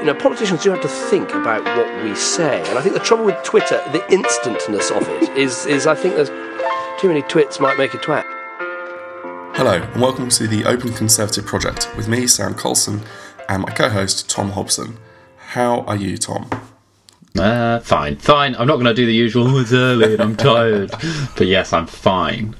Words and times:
you 0.00 0.06
know, 0.06 0.14
politicians 0.14 0.62
do 0.62 0.70
have 0.70 0.80
to 0.80 0.88
think 0.88 1.34
about 1.34 1.62
what 1.76 2.02
we 2.02 2.14
say. 2.14 2.66
And 2.70 2.78
I 2.78 2.80
think 2.80 2.94
the 2.94 3.00
trouble 3.00 3.26
with 3.26 3.42
Twitter, 3.42 3.82
the 3.92 4.02
instantness 4.10 4.90
of 4.90 5.06
it, 5.06 5.28
is, 5.36 5.66
is 5.66 5.86
I 5.86 5.94
think 5.94 6.14
there's 6.14 6.30
too 6.98 7.08
many 7.08 7.20
twits 7.22 7.60
might 7.60 7.76
make 7.76 7.92
a 7.92 7.98
twat. 7.98 8.24
Hello, 9.54 9.74
and 9.74 10.00
welcome 10.00 10.30
to 10.30 10.48
the 10.48 10.64
Open 10.64 10.90
Conservative 10.94 11.44
Project 11.44 11.94
with 11.98 12.08
me, 12.08 12.26
Sam 12.26 12.54
Colson, 12.54 13.02
and 13.50 13.62
my 13.62 13.70
co 13.72 13.90
host, 13.90 14.30
Tom 14.30 14.52
Hobson. 14.52 14.96
How 15.36 15.80
are 15.82 15.96
you, 15.96 16.16
Tom? 16.16 16.48
Uh, 17.38 17.80
fine, 17.80 18.16
fine. 18.16 18.56
I'm 18.56 18.66
not 18.66 18.76
going 18.76 18.86
to 18.86 18.94
do 18.94 19.04
the 19.04 19.12
usual. 19.12 19.48
"Oh, 19.48 19.60
It's 19.60 19.72
early 19.74 20.14
and 20.14 20.22
I'm 20.22 20.34
tired, 20.34 20.92
but 21.36 21.46
yes, 21.46 21.74
I'm 21.74 21.86
fine. 21.86 22.56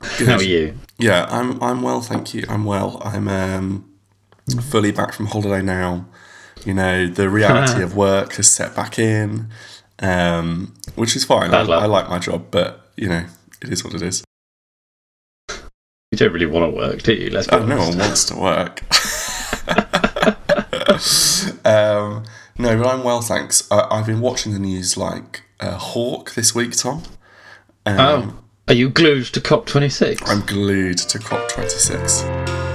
How 0.00 0.36
are 0.36 0.42
you? 0.42 0.74
Yeah, 0.96 1.26
I'm 1.28 1.62
I'm 1.62 1.82
well, 1.82 2.00
thank 2.00 2.32
you. 2.32 2.46
I'm 2.48 2.64
well. 2.64 3.02
I'm 3.04 3.28
um, 3.28 3.90
fully 4.62 4.90
back 4.90 5.12
from 5.12 5.26
holiday 5.26 5.60
now. 5.60 6.06
You 6.64 6.74
know, 6.74 7.06
the 7.06 7.28
reality 7.30 7.82
of 7.82 7.96
work 7.96 8.34
has 8.34 8.50
set 8.50 8.74
back 8.76 8.98
in, 8.98 9.48
um, 10.00 10.74
which 10.94 11.16
is 11.16 11.24
fine. 11.24 11.54
I, 11.54 11.60
I 11.60 11.86
like 11.86 12.08
my 12.08 12.18
job, 12.18 12.46
but 12.50 12.90
you 12.96 13.08
know, 13.08 13.24
it 13.62 13.70
is 13.70 13.84
what 13.84 13.94
it 13.94 14.02
is. 14.02 14.22
You 15.48 16.18
don't 16.18 16.32
really 16.32 16.46
want 16.46 16.70
to 16.72 16.76
work, 16.76 17.02
do 17.02 17.14
you? 17.14 17.30
Let's 17.30 17.46
be 17.46 17.56
Oh, 17.56 17.64
no 17.64 17.78
one 17.78 17.96
wants 17.96 18.24
to 18.26 18.36
work. 18.36 18.82
um, 21.64 22.24
no, 22.58 22.76
but 22.76 22.86
I'm 22.86 23.04
well, 23.04 23.20
thanks. 23.20 23.66
I, 23.70 23.86
I've 23.90 24.06
been 24.06 24.20
watching 24.20 24.52
the 24.52 24.58
news 24.58 24.96
like 24.96 25.42
uh, 25.60 25.76
hawk 25.76 26.34
this 26.34 26.54
week, 26.54 26.76
Tom. 26.76 27.02
Um, 27.86 27.98
Oh, 27.98 28.38
are 28.68 28.74
you 28.74 28.88
glued 28.90 29.26
to 29.26 29.40
COP26? 29.40 30.22
I'm 30.26 30.44
glued 30.46 30.98
to 30.98 31.18
COP26. 31.18 32.69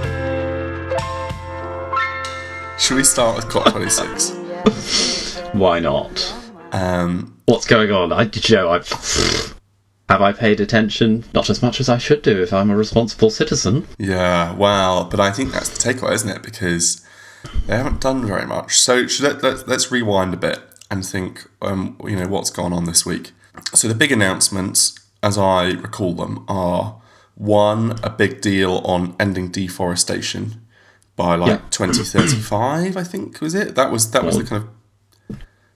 Should 2.77 2.97
we 2.97 3.03
start 3.03 3.37
with 3.37 3.45
COP26? 3.45 5.49
Why 5.53 5.79
not? 5.79 6.33
um, 6.71 7.39
What's 7.45 7.65
going 7.65 7.91
on? 7.91 8.11
I 8.11 8.23
you 8.23 8.55
know 8.55 8.71
I've 8.71 8.89
have 10.09 10.21
I 10.21 10.33
paid 10.33 10.59
attention? 10.59 11.23
Not 11.33 11.49
as 11.49 11.61
much 11.61 11.79
as 11.79 11.87
I 11.87 11.97
should 11.97 12.21
do 12.21 12.41
if 12.41 12.51
I'm 12.51 12.69
a 12.69 12.75
responsible 12.75 13.29
citizen. 13.29 13.87
yeah, 13.97 14.53
well, 14.53 15.05
but 15.05 15.19
I 15.19 15.31
think 15.31 15.53
that's 15.53 15.69
the 15.69 15.77
takeaway, 15.77 16.13
isn't 16.13 16.29
it? 16.29 16.43
Because 16.43 17.05
they 17.65 17.77
haven't 17.77 18.01
done 18.01 18.27
very 18.27 18.45
much. 18.45 18.77
So 18.77 19.07
should 19.07 19.23
let, 19.23 19.43
let, 19.43 19.67
let's 19.67 19.91
rewind 19.91 20.33
a 20.33 20.37
bit 20.37 20.59
and 20.91 21.05
think, 21.05 21.47
um, 21.61 21.97
you 22.03 22.17
know, 22.17 22.27
what's 22.27 22.49
gone 22.49 22.73
on 22.73 22.85
this 22.85 23.05
week. 23.05 23.31
So 23.73 23.87
the 23.87 23.95
big 23.95 24.11
announcements, 24.11 24.99
as 25.23 25.37
I 25.37 25.71
recall 25.71 26.13
them, 26.13 26.43
are 26.49 27.01
one, 27.35 27.97
a 28.03 28.09
big 28.09 28.41
deal 28.41 28.79
on 28.79 29.15
ending 29.19 29.49
deforestation 29.49 30.61
by 31.15 31.35
like 31.35 31.49
Yeah. 31.49 31.59
2035, 31.71 32.97
I 32.97 33.03
think 33.03 33.39
was 33.41 33.55
it. 33.55 33.75
That 33.75 33.91
was 33.91 34.11
that 34.11 34.23
was 34.23 34.37
the 34.37 34.43
kind 34.43 34.63
of 34.63 34.69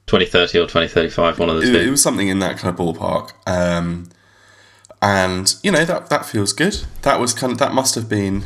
2030 0.08 0.58
or 0.60 0.62
2035, 0.64 1.40
one 1.40 1.50
of 1.50 1.56
the 1.58 1.62
it, 1.62 1.72
two. 1.72 1.78
it 1.88 1.90
was 1.92 2.02
something 2.02 2.28
in 2.28 2.40
that 2.40 2.58
kind 2.58 2.74
of 2.74 2.80
ballpark. 2.80 3.32
Um, 3.48 4.10
and 5.02 5.56
you 5.64 5.72
know 5.72 5.86
that 5.86 6.10
that 6.10 6.26
feels 6.26 6.52
good. 6.54 6.78
That 7.04 7.20
was 7.20 7.34
kind 7.34 7.52
of 7.54 7.60
that 7.60 7.74
must 7.74 7.96
have 7.96 8.10
been 8.10 8.46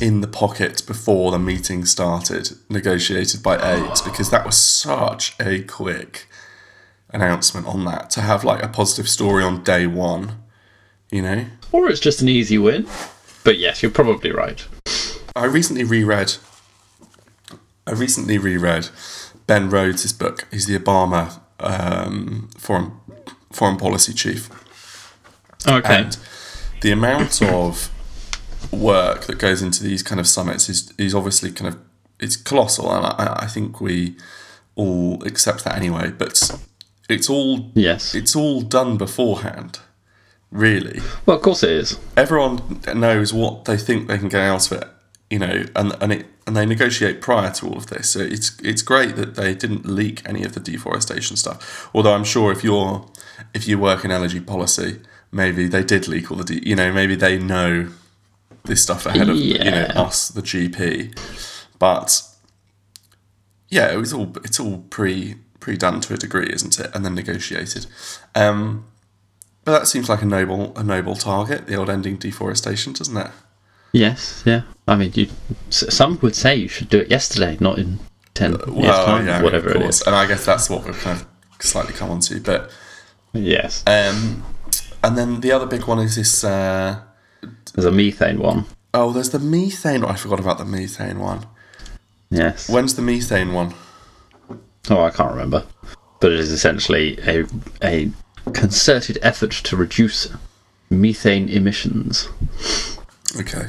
in 0.00 0.20
the 0.20 0.26
pocket 0.28 0.82
before 0.86 1.30
the 1.30 1.38
meeting 1.38 1.84
started, 1.84 2.50
negotiated 2.68 3.42
by 3.42 3.56
aides, 3.56 4.00
because 4.00 4.30
that 4.30 4.46
was 4.46 4.56
such 4.56 5.34
a 5.38 5.62
quick 5.62 6.26
announcement 7.10 7.66
on 7.66 7.84
that 7.84 8.08
to 8.10 8.20
have 8.22 8.44
like 8.44 8.62
a 8.62 8.68
positive 8.68 9.08
story 9.08 9.44
on 9.44 9.62
day 9.62 9.86
one. 9.86 10.42
You 11.10 11.22
know, 11.22 11.44
Or 11.72 11.88
it's 11.88 11.98
just 12.00 12.22
an 12.22 12.28
easy 12.28 12.56
win. 12.56 12.86
But 13.44 13.58
yes, 13.58 13.82
you're 13.82 13.90
probably 13.90 14.30
right. 14.30 14.64
I 15.36 15.44
recently 15.46 15.84
reread. 15.84 16.34
I 17.86 17.92
recently 17.92 18.38
reread 18.38 18.88
Ben 19.46 19.70
Rhodes' 19.70 20.12
book. 20.12 20.46
He's 20.50 20.66
the 20.66 20.78
Obama 20.78 21.40
um, 21.60 22.50
foreign 22.56 22.92
foreign 23.52 23.76
policy 23.76 24.12
chief. 24.12 24.48
Okay. 25.66 25.96
And 25.96 26.16
the 26.80 26.92
amount 26.92 27.42
of 27.42 27.90
work 28.72 29.26
that 29.26 29.38
goes 29.38 29.62
into 29.62 29.82
these 29.82 30.02
kind 30.02 30.20
of 30.20 30.26
summits 30.26 30.68
is, 30.68 30.92
is 30.96 31.14
obviously 31.14 31.52
kind 31.52 31.74
of 31.74 31.80
it's 32.18 32.36
colossal, 32.36 32.92
and 32.92 33.06
I, 33.06 33.38
I 33.40 33.46
think 33.46 33.80
we 33.80 34.16
all 34.74 35.22
accept 35.24 35.64
that 35.64 35.76
anyway. 35.76 36.10
But 36.10 36.58
it's 37.08 37.28
all 37.30 37.70
yes. 37.74 38.14
it's 38.14 38.36
all 38.36 38.62
done 38.62 38.96
beforehand, 38.96 39.80
really. 40.50 41.00
Well, 41.26 41.36
of 41.36 41.42
course 41.42 41.62
it 41.62 41.70
is. 41.70 41.98
Everyone 42.16 42.80
knows 42.94 43.32
what 43.32 43.64
they 43.64 43.76
think 43.76 44.08
they 44.08 44.18
can 44.18 44.28
get 44.28 44.42
out 44.42 44.70
of 44.70 44.82
it, 44.82 44.88
you 45.30 45.38
know, 45.38 45.64
and 45.76 45.96
and 46.00 46.12
it 46.12 46.26
and 46.46 46.56
they 46.56 46.66
negotiate 46.66 47.20
prior 47.20 47.52
to 47.52 47.68
all 47.68 47.76
of 47.76 47.86
this. 47.86 48.10
So 48.10 48.20
it's 48.20 48.58
it's 48.60 48.82
great 48.82 49.16
that 49.16 49.36
they 49.36 49.54
didn't 49.54 49.86
leak 49.86 50.28
any 50.28 50.42
of 50.42 50.52
the 50.52 50.60
deforestation 50.60 51.36
stuff. 51.36 51.88
Although 51.94 52.12
I'm 52.12 52.24
sure 52.24 52.50
if 52.50 52.64
you're 52.64 53.06
if 53.54 53.68
you 53.68 53.78
work 53.78 54.04
in 54.04 54.10
energy 54.10 54.40
policy, 54.40 55.00
maybe 55.30 55.68
they 55.68 55.84
did 55.84 56.08
leak 56.08 56.30
all 56.30 56.36
the 56.36 56.44
de- 56.44 56.68
you 56.68 56.74
know 56.74 56.92
maybe 56.92 57.14
they 57.14 57.38
know 57.38 57.88
this 58.64 58.82
stuff 58.82 59.06
ahead 59.06 59.28
of 59.28 59.36
you 59.36 59.58
know 59.58 59.86
us 59.94 60.28
the 60.28 60.42
GP, 60.42 61.16
but 61.78 62.22
yeah, 63.68 63.92
it 63.92 63.96
was 63.96 64.12
all 64.12 64.32
it's 64.44 64.58
all 64.58 64.78
pre 64.90 65.36
pre 65.60 65.76
done 65.76 66.00
to 66.00 66.14
a 66.14 66.16
degree, 66.16 66.50
isn't 66.52 66.80
it? 66.80 66.90
And 66.92 67.04
then 67.04 67.14
negotiated. 67.14 67.86
Um, 68.34 68.86
but 69.64 69.78
that 69.78 69.86
seems 69.86 70.08
like 70.08 70.22
a 70.22 70.26
noble 70.26 70.76
a 70.76 70.82
noble 70.82 71.14
target, 71.14 71.68
the 71.68 71.76
old 71.76 71.88
ending 71.88 72.16
deforestation, 72.16 72.92
doesn't 72.92 73.16
it? 73.16 73.30
Yes, 73.92 74.42
yeah. 74.46 74.62
I 74.86 74.96
mean, 74.96 75.12
you, 75.14 75.28
some 75.70 76.18
would 76.22 76.34
say 76.36 76.54
you 76.56 76.68
should 76.68 76.88
do 76.88 76.98
it 77.00 77.10
yesterday, 77.10 77.56
not 77.60 77.78
in 77.78 77.98
10 78.34 78.52
years' 78.74 78.94
time, 78.94 79.42
whatever 79.42 79.70
of 79.70 79.76
it 79.76 79.82
course. 79.82 80.02
And 80.06 80.14
I 80.14 80.26
guess 80.26 80.44
that's 80.44 80.68
what 80.70 80.84
we've 80.84 80.98
kind 80.98 81.20
of 81.20 81.26
slightly 81.64 81.92
come 81.92 82.10
on 82.10 82.20
to. 82.20 82.40
But 82.40 82.70
Yes. 83.32 83.82
um, 83.86 84.44
and 85.02 85.16
then 85.18 85.40
the 85.40 85.52
other 85.52 85.66
big 85.66 85.84
one 85.86 85.98
is 85.98 86.16
this. 86.16 86.44
Uh, 86.44 87.00
There's 87.74 87.84
a 87.84 87.92
methane 87.92 88.38
one. 88.40 88.66
oh, 88.94 89.12
there's 89.12 89.30
the 89.30 89.38
methane. 89.38 90.04
I 90.04 90.14
forgot 90.14 90.40
about 90.40 90.58
the 90.58 90.64
methane 90.64 91.18
one. 91.20 91.46
Yes. 92.30 92.68
When's 92.68 92.94
the 92.94 93.02
methane 93.02 93.52
one? 93.52 93.74
Oh, 94.88 95.02
I 95.02 95.10
can't 95.10 95.30
remember. 95.30 95.64
But 96.20 96.32
it 96.32 96.40
is 96.40 96.52
essentially 96.52 97.18
a, 97.26 97.44
a 97.82 98.10
concerted 98.52 99.18
effort 99.22 99.50
to 99.52 99.76
reduce 99.76 100.28
methane 100.90 101.48
emissions, 101.48 102.28
Okay, 103.38 103.68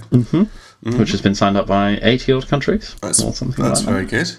which 0.97 1.11
has 1.11 1.21
been 1.21 1.35
signed 1.35 1.57
up 1.57 1.67
by 1.67 1.99
80 2.01 2.31
odd 2.33 2.47
countries 2.47 2.95
that's 3.01 3.21
or 3.21 3.33
something 3.33 3.63
that's 3.63 3.81
like 3.81 3.85
that. 3.85 3.91
very 3.91 4.05
good. 4.05 4.35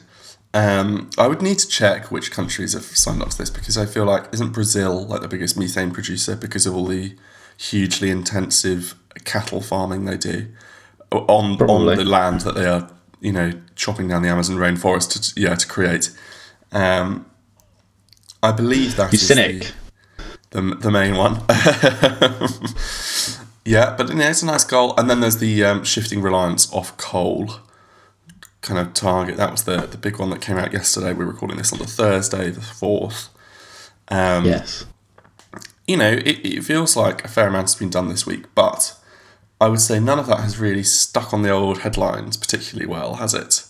Um, 0.55 1.09
I 1.16 1.28
would 1.28 1.41
need 1.41 1.59
to 1.60 1.69
check 1.69 2.10
which 2.10 2.31
countries 2.31 2.75
have 2.75 2.84
signed 2.84 3.22
up 3.22 3.31
to 3.31 3.38
this 3.38 3.49
because 3.50 3.78
I 3.78 3.87
feel 3.87 4.05
like 4.05 4.25
isn't 4.33 4.53
Brazil 4.53 5.06
like 5.06 5.22
the 5.22 5.28
biggest 5.28 5.56
methane 5.56 5.93
producer 5.93 6.37
because 6.37 6.66
of 6.66 6.75
all 6.75 6.87
the 6.87 7.15
hugely 7.56 8.10
intensive 8.10 8.94
cattle 9.25 9.60
farming 9.60 10.05
they 10.05 10.16
do 10.16 10.49
on 11.10 11.56
Probably. 11.56 11.93
on 11.93 11.97
the 11.99 12.04
land 12.04 12.41
that 12.43 12.54
they 12.54 12.66
are 12.66 12.91
you 13.21 13.33
know 13.33 13.53
chopping 13.77 14.09
down 14.09 14.22
the 14.22 14.28
Amazon 14.28 14.56
rainforest 14.56 15.34
to 15.34 15.41
yeah 15.41 15.54
to 15.54 15.66
create. 15.66 16.10
Um, 16.72 17.27
I 18.43 18.53
believe 18.53 18.97
that 18.97 19.12
You 19.12 19.16
is 19.16 19.27
cynic. 19.27 19.72
The, 20.50 20.60
the 20.60 20.75
the 20.77 20.91
main 20.91 21.16
one. 21.16 21.41
yeah, 23.65 23.95
but 23.97 24.15
yeah, 24.15 24.31
it's 24.31 24.43
a 24.43 24.47
nice 24.47 24.65
goal. 24.65 24.95
And 24.97 25.09
then 25.09 25.21
there's 25.21 25.39
the 25.39 25.65
um, 25.65 25.84
shifting 25.84 26.21
reliance 26.23 26.73
off 26.73 26.97
coal 26.97 27.56
kind 28.61 28.78
of 28.78 28.95
target. 28.95 29.37
That 29.37 29.50
was 29.50 29.65
the 29.65 29.87
the 29.87 29.99
big 29.99 30.19
one 30.19 30.31
that 30.31 30.41
came 30.41 30.56
out 30.56 30.73
yesterday. 30.73 31.12
We're 31.12 31.27
recording 31.27 31.59
this 31.59 31.72
on 31.72 31.78
the 31.78 31.87
Thursday, 31.87 32.51
the 32.51 32.61
fourth. 32.61 33.28
Um, 34.09 34.45
Yes. 34.45 34.87
You 35.87 35.97
know, 35.97 36.12
it, 36.12 36.47
it 36.47 36.65
feels 36.65 36.97
like 36.97 37.25
a 37.25 37.28
fair 37.28 37.49
amount 37.49 37.65
has 37.65 37.75
been 37.75 37.91
done 37.91 38.09
this 38.09 38.25
week, 38.25 38.45
but 38.55 38.97
I 39.61 39.67
would 39.69 39.81
say 39.81 39.99
none 39.99 40.19
of 40.21 40.27
that 40.28 40.39
has 40.41 40.59
really 40.59 40.84
stuck 40.84 41.34
on 41.34 41.43
the 41.43 41.51
old 41.51 41.78
headlines 41.78 42.37
particularly 42.37 42.87
well, 42.87 43.15
has 43.17 43.34
it? 43.34 43.67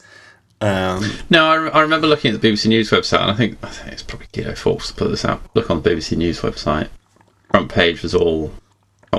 Um, 0.61 1.11
No, 1.31 1.47
I, 1.47 1.69
I 1.69 1.81
remember 1.81 2.07
looking 2.07 2.33
at 2.33 2.41
the 2.41 2.49
BBC 2.49 2.67
News 2.67 2.91
website, 2.91 3.23
and 3.23 3.31
I 3.31 3.35
think 3.35 3.59
I 3.63 3.69
think 3.69 3.93
it's 3.93 4.03
probably 4.03 4.55
Force 4.55 4.89
to 4.89 4.95
put 4.95 5.09
this 5.11 5.25
out. 5.25 5.43
Look 5.55 5.71
on 5.71 5.83
the 5.83 5.91
BBC 5.91 6.17
News 6.17 6.41
website. 6.41 6.89
Front 7.51 7.71
page 7.71 8.03
was 8.03 8.15
all 8.15 8.53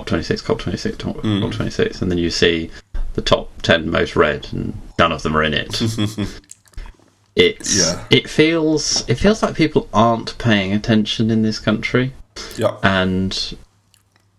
COP26, 0.04 0.42
COP26, 0.44 0.98
top- 0.98 1.18
COP26, 1.18 2.02
and 2.02 2.10
then 2.10 2.18
you 2.18 2.30
see 2.30 2.70
the 3.14 3.22
top 3.22 3.50
ten 3.62 3.90
most 3.90 4.16
read, 4.16 4.48
and 4.52 4.78
none 4.98 5.12
of 5.12 5.22
them 5.22 5.38
are 5.38 5.44
in 5.44 5.54
it. 5.54 5.80
it's 7.36 7.78
Yeah. 7.78 8.04
it 8.10 8.30
feels 8.30 9.08
it 9.08 9.16
feels 9.16 9.44
like 9.44 9.56
people 9.56 9.88
aren't 9.94 10.38
paying 10.40 10.74
attention 10.74 11.30
in 11.30 11.44
this 11.44 11.60
country, 11.60 12.14
yeah, 12.58 12.78
and 12.82 13.56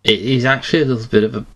it 0.02 0.18
is 0.20 0.44
actually 0.44 0.82
a 0.82 0.86
little 0.86 1.06
bit 1.08 1.22
of 1.24 1.34
a 1.36 1.46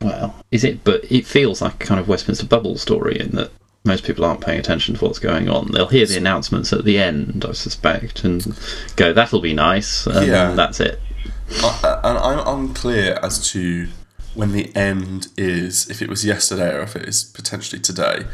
well, 0.00 0.34
is 0.50 0.64
it? 0.64 0.82
But 0.84 1.04
it 1.10 1.24
feels 1.26 1.62
like 1.62 1.74
a 1.82 1.86
kind 1.86 2.00
of 2.00 2.08
Westminster 2.08 2.46
bubble 2.46 2.78
story 2.78 3.18
in 3.20 3.30
that 3.32 3.50
most 3.84 4.04
people 4.04 4.24
aren't 4.24 4.40
paying 4.40 4.58
attention 4.60 4.96
to 4.96 5.04
what's 5.04 5.18
going 5.20 5.48
on. 5.48 5.70
They'll 5.72 5.86
hear 5.86 6.06
the 6.06 6.16
announcements 6.16 6.72
at 6.72 6.84
the 6.84 6.98
end, 6.98 7.44
I 7.48 7.52
suspect, 7.52 8.24
and 8.24 8.56
go, 8.96 9.12
"That'll 9.12 9.40
be 9.40 9.54
nice," 9.54 10.04
and 10.06 10.26
Yeah. 10.26 10.54
that's 10.54 10.80
it. 10.80 11.00
I, 11.50 12.00
and 12.04 12.18
I'm 12.18 12.46
unclear 12.46 13.18
as 13.22 13.50
to 13.52 13.88
when 14.34 14.52
the 14.52 14.74
end 14.76 15.28
is, 15.36 15.88
if 15.90 16.02
it 16.02 16.08
was 16.08 16.24
yesterday 16.24 16.74
or 16.74 16.80
if 16.82 16.94
it 16.94 17.08
is 17.08 17.24
potentially 17.24 17.80
today. 17.80 18.24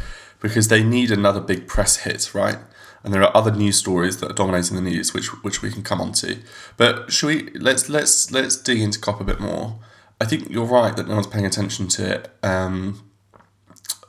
because 0.44 0.68
they 0.68 0.84
need 0.84 1.10
another 1.10 1.40
big 1.40 1.66
press 1.66 1.96
hit, 2.04 2.34
right? 2.34 2.58
And 3.02 3.14
there 3.14 3.22
are 3.22 3.34
other 3.34 3.50
news 3.50 3.78
stories 3.78 4.18
that 4.18 4.30
are 4.30 4.34
dominating 4.34 4.76
the 4.76 4.82
news, 4.82 5.14
which 5.14 5.28
which 5.42 5.62
we 5.62 5.70
can 5.70 5.82
come 5.82 6.02
on 6.02 6.12
to. 6.12 6.36
But 6.76 7.10
should 7.10 7.26
we 7.28 7.58
let's 7.58 7.88
let's 7.88 8.30
let's 8.30 8.54
dig 8.54 8.78
into 8.78 9.00
COP 9.00 9.22
a 9.22 9.24
bit 9.24 9.40
more. 9.40 9.78
I 10.20 10.26
think 10.26 10.50
you're 10.50 10.66
right 10.66 10.94
that 10.96 11.08
no 11.08 11.14
one's 11.14 11.28
paying 11.28 11.46
attention 11.46 11.88
to 11.88 12.14
it. 12.14 12.30
Um, 12.42 13.10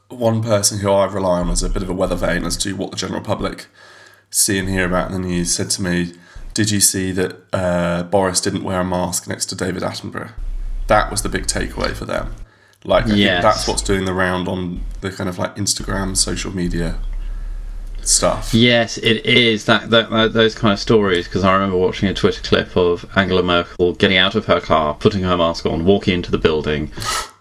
one 0.10 0.44
person 0.44 0.80
who 0.80 0.92
I 0.92 1.06
rely 1.06 1.40
on 1.40 1.50
as 1.50 1.64
a 1.64 1.70
bit 1.70 1.82
of 1.84 1.90
a 1.90 1.94
weather 1.94 2.16
vane 2.18 2.44
as 2.44 2.58
to 2.58 2.76
what 2.76 2.92
the 2.92 2.98
general 2.98 3.22
public 3.22 3.68
see 4.30 4.58
and 4.58 4.68
hear 4.68 4.86
about 4.86 5.12
in 5.12 5.22
the 5.22 5.28
news 5.28 5.56
said 5.56 5.70
to 5.72 5.82
me, 5.82 6.16
"Did 6.56 6.72
you 6.72 6.80
see 6.80 7.12
that 7.12 7.36
uh, 7.54 8.02
Boris 8.04 8.42
didn't 8.42 8.64
wear 8.64 8.80
a 8.80 8.86
mask 8.86 9.28
next 9.28 9.46
to 9.48 9.56
David 9.56 9.84
Attenborough?" 9.84 10.32
That 10.88 11.12
was 11.12 11.22
the 11.22 11.30
big 11.30 11.46
takeaway 11.46 11.94
for 11.94 12.06
them. 12.06 12.34
Like, 12.84 13.06
I 13.08 13.14
Yes. 13.16 13.44
think 13.44 13.44
that's 13.44 13.68
what's 13.68 13.82
doing 13.84 14.06
the 14.06 14.14
round 14.14 14.48
on 14.48 14.82
the 15.02 15.12
kind 15.12 15.28
of 15.30 15.38
like 15.40 15.56
Instagram, 15.56 16.16
social 16.18 16.56
media 16.56 16.98
stuff. 18.04 18.54
Yes, 18.54 18.98
it 19.00 19.26
is 19.26 19.66
that, 19.66 19.90
that, 19.90 20.10
that 20.12 20.34
those 20.34 20.54
kind 20.56 20.72
of 20.74 20.80
stories. 20.80 21.26
Because 21.26 21.44
I 21.44 21.54
remember 21.54 21.78
watching 21.78 22.08
a 22.10 22.14
Twitter 22.14 22.42
clip 22.42 22.76
of 22.78 23.06
Angela 23.16 23.42
Merkel 23.44 23.94
getting 23.94 24.18
out 24.18 24.36
of 24.36 24.46
her 24.46 24.62
car, 24.62 24.94
putting 24.94 25.24
her 25.24 25.38
mask 25.38 25.66
on, 25.66 25.86
walking 25.86 26.14
into 26.14 26.30
the 26.30 26.38
building, 26.38 26.92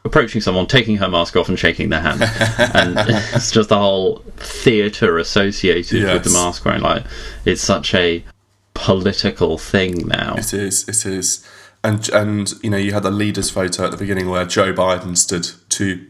approaching 0.05 0.41
someone, 0.41 0.67
taking 0.67 0.97
her 0.97 1.09
mask 1.09 1.37
off, 1.37 1.49
and 1.51 1.59
shaking 1.59 1.91
their 1.91 2.01
hand. 2.01 2.23
and 2.75 2.97
it's 3.35 3.51
just 3.51 3.69
the 3.69 3.79
whole 3.79 4.25
theatre 4.39 5.19
associated 5.19 6.03
with 6.05 6.25
the 6.25 6.31
mask 6.31 6.65
wearing. 6.65 6.81
Like 6.83 7.05
it's 7.45 7.61
such 7.61 7.95
a 7.95 8.25
political 8.75 9.59
thing 9.59 10.07
now. 10.07 10.35
It 10.37 10.53
is. 10.53 10.89
It 10.89 11.07
is. 11.07 11.47
And 11.83 12.09
and 12.11 12.53
you 12.63 12.71
know 12.71 12.77
you 12.77 12.93
had 12.93 13.03
the 13.03 13.11
leaders 13.11 13.51
photo 13.51 13.85
at 13.85 13.91
the 13.91 13.97
beginning 13.97 14.29
where 14.29 14.45
Joe 14.45 14.73
Biden 14.73 15.17
stood 15.17 15.49
two 15.69 16.07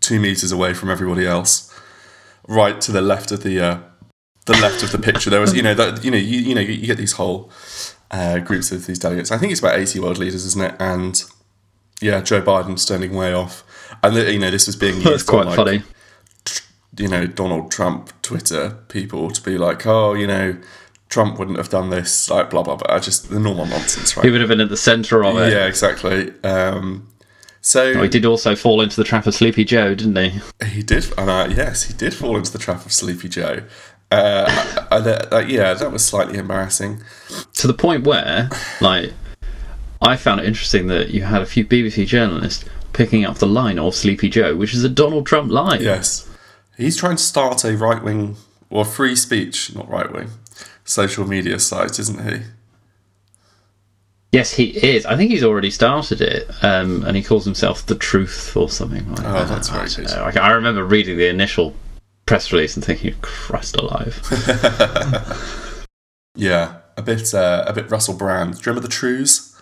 two 0.00 0.20
meters 0.20 0.52
away 0.52 0.74
from 0.74 0.90
everybody 0.90 1.26
else, 1.26 1.72
right 2.48 2.80
to 2.80 2.92
the 2.92 3.00
left 3.00 3.30
of 3.32 3.42
the 3.42 3.60
uh, 3.60 3.78
the 4.46 4.52
left 4.54 4.82
of 4.82 4.92
the 4.92 4.98
picture. 4.98 5.30
There 5.30 5.40
was 5.40 5.54
you 5.54 5.62
know 5.62 5.74
that 5.74 6.04
you 6.04 6.10
know 6.10 6.16
you 6.16 6.40
you 6.40 6.54
know 6.54 6.60
you 6.60 6.86
get 6.86 6.98
these 6.98 7.12
whole 7.12 7.50
uh, 8.10 8.38
groups 8.40 8.72
of 8.72 8.86
these 8.86 8.98
delegates. 8.98 9.30
I 9.30 9.38
think 9.38 9.52
it's 9.52 9.60
about 9.60 9.78
eighty 9.78 10.00
world 10.00 10.18
leaders, 10.18 10.44
isn't 10.44 10.62
it? 10.62 10.74
And 10.78 11.22
yeah, 12.00 12.20
Joe 12.20 12.42
Biden 12.42 12.78
standing 12.78 13.14
way 13.14 13.32
off, 13.32 13.64
and 14.02 14.16
the, 14.16 14.32
you 14.32 14.38
know 14.38 14.50
this 14.50 14.66
was 14.66 14.76
being 14.76 14.94
used 14.96 15.06
That's 15.06 15.22
quite 15.22 15.46
like, 15.46 15.56
funny. 15.56 15.82
you 16.98 17.08
know 17.08 17.26
Donald 17.26 17.70
Trump 17.70 18.10
Twitter 18.22 18.78
people 18.88 19.30
to 19.30 19.40
be 19.42 19.58
like, 19.58 19.86
oh, 19.86 20.14
you 20.14 20.26
know, 20.26 20.56
Trump 21.08 21.38
wouldn't 21.38 21.58
have 21.58 21.68
done 21.68 21.90
this, 21.90 22.28
like 22.30 22.50
blah 22.50 22.62
blah 22.62 22.76
blah. 22.76 22.98
Just 22.98 23.30
the 23.30 23.38
normal 23.40 23.66
nonsense, 23.66 24.16
right? 24.16 24.24
He 24.24 24.30
would 24.30 24.40
have 24.40 24.48
been 24.48 24.60
at 24.60 24.68
the 24.70 24.76
centre 24.76 25.24
of 25.24 25.36
it. 25.38 25.52
Yeah, 25.52 25.66
exactly. 25.66 26.32
Um, 26.42 27.08
so 27.60 28.02
He 28.02 28.08
did 28.08 28.26
also 28.26 28.54
fall 28.56 28.80
into 28.82 28.96
the 28.96 29.04
trap 29.04 29.26
of 29.26 29.34
Sleepy 29.34 29.64
Joe, 29.64 29.94
didn't 29.94 30.16
he? 30.16 30.40
he 30.66 30.82
did, 30.82 31.06
and 31.16 31.30
uh, 31.30 31.48
yes, 31.54 31.84
he 31.84 31.94
did 31.94 32.12
fall 32.12 32.36
into 32.36 32.52
the 32.52 32.58
trap 32.58 32.84
of 32.84 32.92
Sleepy 32.92 33.28
Joe. 33.28 33.62
Uh, 34.10 34.44
I- 34.90 34.96
I- 34.96 35.00
that- 35.00 35.30
that- 35.30 35.48
yeah, 35.48 35.72
that 35.74 35.90
was 35.90 36.04
slightly 36.04 36.38
embarrassing. 36.38 37.02
to 37.54 37.66
the 37.66 37.72
point 37.74 38.04
where, 38.04 38.50
like, 38.80 39.12
I 40.02 40.16
found 40.16 40.40
it 40.40 40.46
interesting 40.46 40.88
that 40.88 41.10
you 41.10 41.22
had 41.22 41.40
a 41.40 41.46
few 41.46 41.64
BBC 41.64 42.04
journalists 42.06 42.64
picking 42.92 43.24
up 43.24 43.38
the 43.38 43.46
line 43.46 43.78
of 43.78 43.94
Sleepy 43.94 44.28
Joe, 44.28 44.54
which 44.56 44.74
is 44.74 44.84
a 44.84 44.88
Donald 44.90 45.26
Trump 45.26 45.50
line. 45.50 45.80
Yes, 45.82 46.28
he's 46.76 46.96
trying 46.96 47.16
to 47.16 47.22
start 47.22 47.64
a 47.64 47.76
right 47.76 48.02
wing 48.04 48.36
or 48.68 48.84
free 48.84 49.16
speech, 49.16 49.74
not 49.74 49.88
right 49.88 50.12
wing, 50.12 50.28
social 50.84 51.26
media 51.26 51.58
site, 51.58 51.98
isn't 51.98 52.24
he? 52.30 52.42
Yes, 54.32 54.52
he 54.54 54.64
is. 54.84 55.06
I 55.06 55.16
think 55.16 55.30
he's 55.30 55.44
already 55.44 55.70
started 55.70 56.20
it, 56.20 56.48
um, 56.62 57.04
and 57.04 57.16
he 57.16 57.22
calls 57.22 57.44
himself 57.44 57.86
the 57.86 57.94
Truth 57.94 58.56
or 58.56 58.68
something 58.68 59.08
like 59.10 59.20
Oh, 59.24 59.32
that. 59.32 59.48
that's 59.48 59.68
very 59.68 59.88
I 60.08 60.30
good. 60.32 60.38
I 60.40 60.50
remember 60.50 60.84
reading 60.84 61.16
the 61.18 61.28
initial 61.28 61.74
press 62.26 62.52
release 62.52 62.74
and 62.74 62.84
thinking, 62.84 63.14
"Christ 63.22 63.76
alive!" 63.76 64.20
Yeah, 66.36 66.78
a 66.96 67.02
bit, 67.02 67.32
uh, 67.32 67.64
a 67.64 67.72
bit 67.72 67.88
Russell 67.88 68.14
Brand. 68.14 68.54
Do 68.54 68.58
you 68.58 68.62
remember 68.72 68.88
the 68.88 68.92
Trews? 68.92 69.52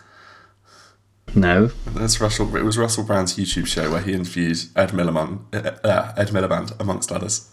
no, 1.35 1.67
That's 1.87 2.19
Russell. 2.19 2.57
It 2.57 2.65
was 2.65 2.79
Russell 2.79 3.05
Brand's 3.05 3.37
YouTube 3.37 3.67
show 3.67 3.91
where 3.91 4.01
he 4.01 4.15
interviewed 4.15 4.57
Ed 4.75 4.91
Miliband, 4.93 5.41
uh, 5.55 5.87
uh, 5.87 6.15
Ed 6.17 6.29
Miliband 6.29 6.73
amongst 6.81 7.13
others. 7.13 7.52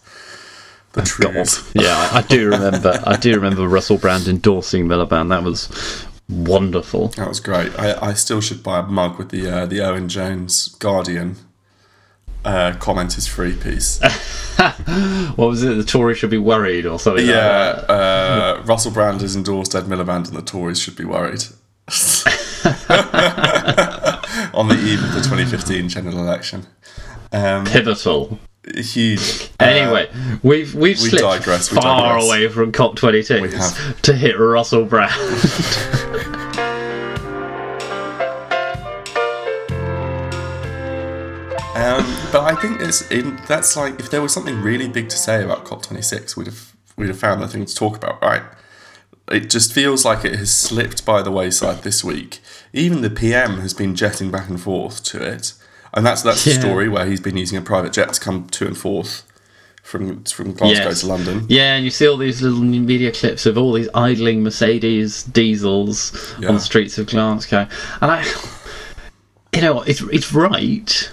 The 0.92 1.70
yeah, 1.74 2.10
I, 2.12 2.22
do 2.22 2.50
remember. 2.50 3.00
I 3.06 3.16
do 3.16 3.34
remember 3.34 3.68
Russell 3.68 3.98
Brand 3.98 4.26
endorsing 4.26 4.86
Miliband. 4.86 5.28
That 5.28 5.44
was 5.44 6.06
wonderful. 6.28 7.08
That 7.08 7.28
was 7.28 7.38
great. 7.38 7.76
I, 7.78 8.08
I 8.08 8.14
still 8.14 8.40
should 8.40 8.62
buy 8.62 8.80
a 8.80 8.82
mug 8.82 9.18
with 9.18 9.30
the 9.30 9.48
uh, 9.48 9.66
the 9.66 9.80
Owen 9.80 10.08
Jones 10.08 10.68
Guardian 10.80 11.36
uh, 12.44 12.74
comment 12.78 13.16
is 13.18 13.26
free 13.26 13.56
piece. 13.56 14.00
What 15.36 15.48
was 15.48 15.62
it? 15.62 15.74
The 15.76 15.84
Tories 15.84 16.18
should 16.18 16.28
be 16.28 16.36
worried 16.36 16.84
or 16.84 16.98
something. 16.98 17.24
like 17.24 17.34
yeah, 17.34 17.72
that. 17.72 17.90
uh, 17.90 18.62
Russell 18.66 18.90
Brand 18.90 19.22
has 19.22 19.34
endorsed 19.34 19.74
Ed 19.74 19.84
Miliband, 19.84 20.28
and 20.28 20.36
the 20.36 20.42
Tories 20.42 20.78
should 20.78 20.96
be 20.96 21.04
worried. 21.04 21.44
On 24.52 24.68
the 24.68 24.74
eve 24.74 25.02
of 25.02 25.14
the 25.14 25.22
2015 25.22 25.88
general 25.88 26.18
election, 26.18 26.66
um, 27.32 27.64
pivotal. 27.64 28.38
Huge. 28.76 29.50
uh, 29.60 29.64
Anyway, 29.64 30.08
we've 30.42 30.74
we've 30.74 31.00
we 31.00 31.08
slipped 31.08 31.22
digress, 31.22 31.68
far 31.68 32.18
away 32.18 32.48
from 32.48 32.72
COP 32.72 32.96
twenty 32.96 33.22
two 33.22 33.48
to 34.02 34.12
hit 34.14 34.38
Russell 34.38 34.84
Brand. 34.84 35.12
Um, 41.80 42.04
but 42.30 42.42
I 42.42 42.54
think 42.60 42.82
it's 42.82 43.10
in, 43.10 43.40
that's 43.48 43.74
like 43.74 43.98
if 43.98 44.10
there 44.10 44.20
was 44.20 44.34
something 44.34 44.60
really 44.60 44.86
big 44.86 45.08
to 45.08 45.16
say 45.16 45.42
about 45.42 45.64
COP26, 45.64 46.36
we'd 46.36 46.46
have 46.46 46.76
we'd 46.96 47.08
have 47.08 47.18
found 47.18 47.40
nothing 47.40 47.64
to 47.64 47.74
talk 47.74 47.96
about, 47.96 48.20
right? 48.20 48.42
It 49.30 49.48
just 49.48 49.72
feels 49.72 50.04
like 50.04 50.24
it 50.24 50.34
has 50.34 50.54
slipped 50.54 51.06
by 51.06 51.22
the 51.22 51.30
wayside 51.30 51.82
this 51.82 52.04
week. 52.04 52.40
Even 52.74 53.00
the 53.00 53.08
PM 53.08 53.60
has 53.60 53.72
been 53.72 53.94
jetting 53.94 54.30
back 54.30 54.50
and 54.50 54.60
forth 54.60 55.02
to 55.04 55.22
it, 55.22 55.54
and 55.94 56.04
that's 56.06 56.22
that's 56.22 56.44
the 56.44 56.52
story 56.52 56.88
where 56.88 57.06
he's 57.06 57.20
been 57.20 57.36
using 57.36 57.58
a 57.58 57.62
private 57.62 57.92
jet 57.92 58.12
to 58.14 58.20
come 58.20 58.46
to 58.48 58.66
and 58.66 58.76
forth 58.76 59.24
from 59.82 60.22
from 60.24 60.52
Glasgow 60.52 60.88
Yes. 60.88 61.00
to 61.00 61.06
London. 61.06 61.46
yeah, 61.48 61.74
and 61.74 61.84
you 61.84 61.90
see 61.90 62.06
all 62.06 62.16
these 62.16 62.42
little 62.42 62.60
media 62.60 63.10
clips 63.12 63.46
of 63.46 63.56
all 63.58 63.72
these 63.72 63.88
idling 63.94 64.42
Mercedes 64.42 65.24
diesels 65.24 66.34
Yeah. 66.40 66.48
on 66.48 66.54
the 66.54 66.60
streets 66.60 66.98
of 66.98 67.06
Glasgow, 67.08 67.66
and 68.00 68.10
I, 68.10 68.24
you 69.54 69.62
know, 69.62 69.82
it's 69.82 70.00
it's 70.02 70.32
right, 70.32 71.10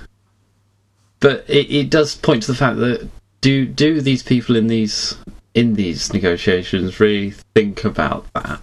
but 1.20 1.46
it, 1.48 1.72
it 1.74 1.90
does 1.90 2.16
point 2.16 2.44
to 2.44 2.52
the 2.52 2.58
fact 2.58 2.78
that 2.78 3.10
do 3.42 3.66
do 3.66 4.02
these 4.02 4.22
people 4.24 4.56
in 4.56 4.68
these 4.68 5.16
in 5.56 5.74
these 5.74 6.14
negotiations 6.14 7.00
really 7.00 7.32
think 7.56 7.84
about 7.84 8.26
that? 8.34 8.62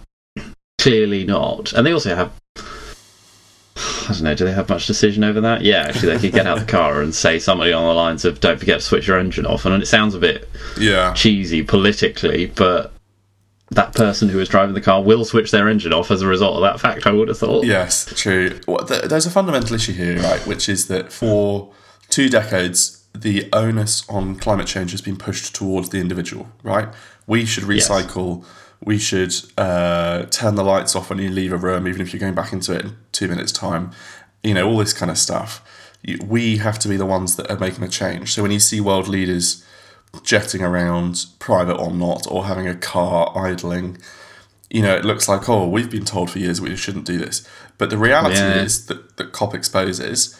Clearly 0.77 1.25
not, 1.25 1.73
and 1.73 1.85
they 1.85 1.91
also 1.91 2.15
have 2.15 2.31
I 4.09 4.13
don't 4.13 4.23
know, 4.23 4.35
do 4.35 4.45
they 4.45 4.51
have 4.51 4.69
much 4.69 4.87
decision 4.87 5.23
over 5.23 5.41
that? 5.41 5.61
Yeah, 5.61 5.83
actually, 5.87 6.13
they 6.13 6.19
could 6.19 6.33
get 6.33 6.47
out 6.47 6.59
the 6.59 6.65
car 6.65 7.01
and 7.01 7.13
say 7.13 7.39
somebody 7.39 7.73
on 7.73 7.83
the 7.83 7.93
lines 7.93 8.25
of, 8.25 8.39
don't 8.39 8.59
forget 8.59 8.79
to 8.79 8.85
switch 8.85 9.07
your 9.07 9.19
engine 9.19 9.45
off. 9.45 9.65
And 9.65 9.81
it 9.81 9.85
sounds 9.87 10.13
a 10.15 10.19
bit 10.19 10.47
Yeah, 10.79 11.13
cheesy 11.13 11.63
politically, 11.63 12.47
but 12.47 12.91
that 13.71 13.93
person 13.93 14.29
who 14.29 14.39
is 14.39 14.47
driving 14.47 14.75
the 14.75 14.81
car 14.81 15.01
will 15.01 15.25
switch 15.25 15.51
their 15.51 15.67
engine 15.67 15.91
off 15.91 16.11
as 16.11 16.21
a 16.21 16.27
result 16.27 16.55
of 16.55 16.61
that 16.61 16.79
fact, 16.79 17.07
I 17.07 17.11
would 17.11 17.27
have 17.29 17.37
thought. 17.39 17.65
Yes, 17.65 18.05
true. 18.15 18.59
Well, 18.67 18.85
th- 18.85 19.03
there's 19.05 19.25
a 19.25 19.31
fundamental 19.31 19.75
issue 19.75 19.93
here, 19.93 20.19
right? 20.19 20.45
Which 20.45 20.69
is 20.69 20.87
that 20.87 21.11
for 21.11 21.73
two 22.09 22.29
decades, 22.29 23.03
the 23.13 23.49
onus 23.53 24.07
on 24.07 24.35
climate 24.35 24.67
change 24.67 24.91
has 24.91 25.01
been 25.01 25.17
pushed 25.17 25.55
towards 25.55 25.89
the 25.89 25.99
individual, 25.99 26.47
right? 26.63 26.89
We 27.27 27.45
should 27.45 27.63
recycle. 27.63 28.45
We 28.85 28.97
should 28.99 29.33
uh, 29.57 30.25
turn 30.25 30.55
the 30.55 30.63
lights 30.63 30.95
off 30.95 31.09
when 31.09 31.19
you 31.19 31.29
leave 31.29 31.51
a 31.51 31.57
room, 31.57 31.87
even 31.87 32.01
if 32.01 32.13
you're 32.13 32.19
going 32.19 32.35
back 32.35 32.53
into 32.53 32.73
it 32.75 32.85
in 32.85 32.97
two 33.11 33.27
minutes' 33.27 33.51
time. 33.51 33.91
You 34.43 34.53
know, 34.53 34.67
all 34.69 34.77
this 34.77 34.93
kind 34.93 35.09
of 35.11 35.17
stuff. 35.17 35.61
We 36.23 36.57
have 36.57 36.77
to 36.79 36.87
be 36.87 36.97
the 36.97 37.05
ones 37.05 37.35
that 37.35 37.49
are 37.49 37.57
making 37.57 37.83
a 37.83 37.87
change. 37.89 38.33
So 38.33 38.43
when 38.43 38.51
you 38.51 38.59
see 38.59 38.79
world 38.79 39.07
leaders 39.07 39.65
jetting 40.23 40.61
around, 40.61 41.25
private 41.39 41.75
or 41.77 41.91
not, 41.91 42.27
or 42.29 42.45
having 42.45 42.67
a 42.67 42.75
car 42.75 43.35
idling, 43.35 43.97
you 44.69 44.83
know, 44.83 44.95
it 44.95 45.03
looks 45.03 45.27
like, 45.27 45.49
oh, 45.49 45.67
we've 45.67 45.89
been 45.89 46.05
told 46.05 46.29
for 46.29 46.37
years 46.37 46.61
we 46.61 46.75
shouldn't 46.75 47.05
do 47.05 47.17
this. 47.17 47.47
But 47.79 47.89
the 47.89 47.97
reality 47.97 48.35
Yeah. 48.35 48.61
is 48.61 48.85
that, 48.85 49.17
that 49.17 49.31
COP 49.31 49.55
exposes 49.55 50.37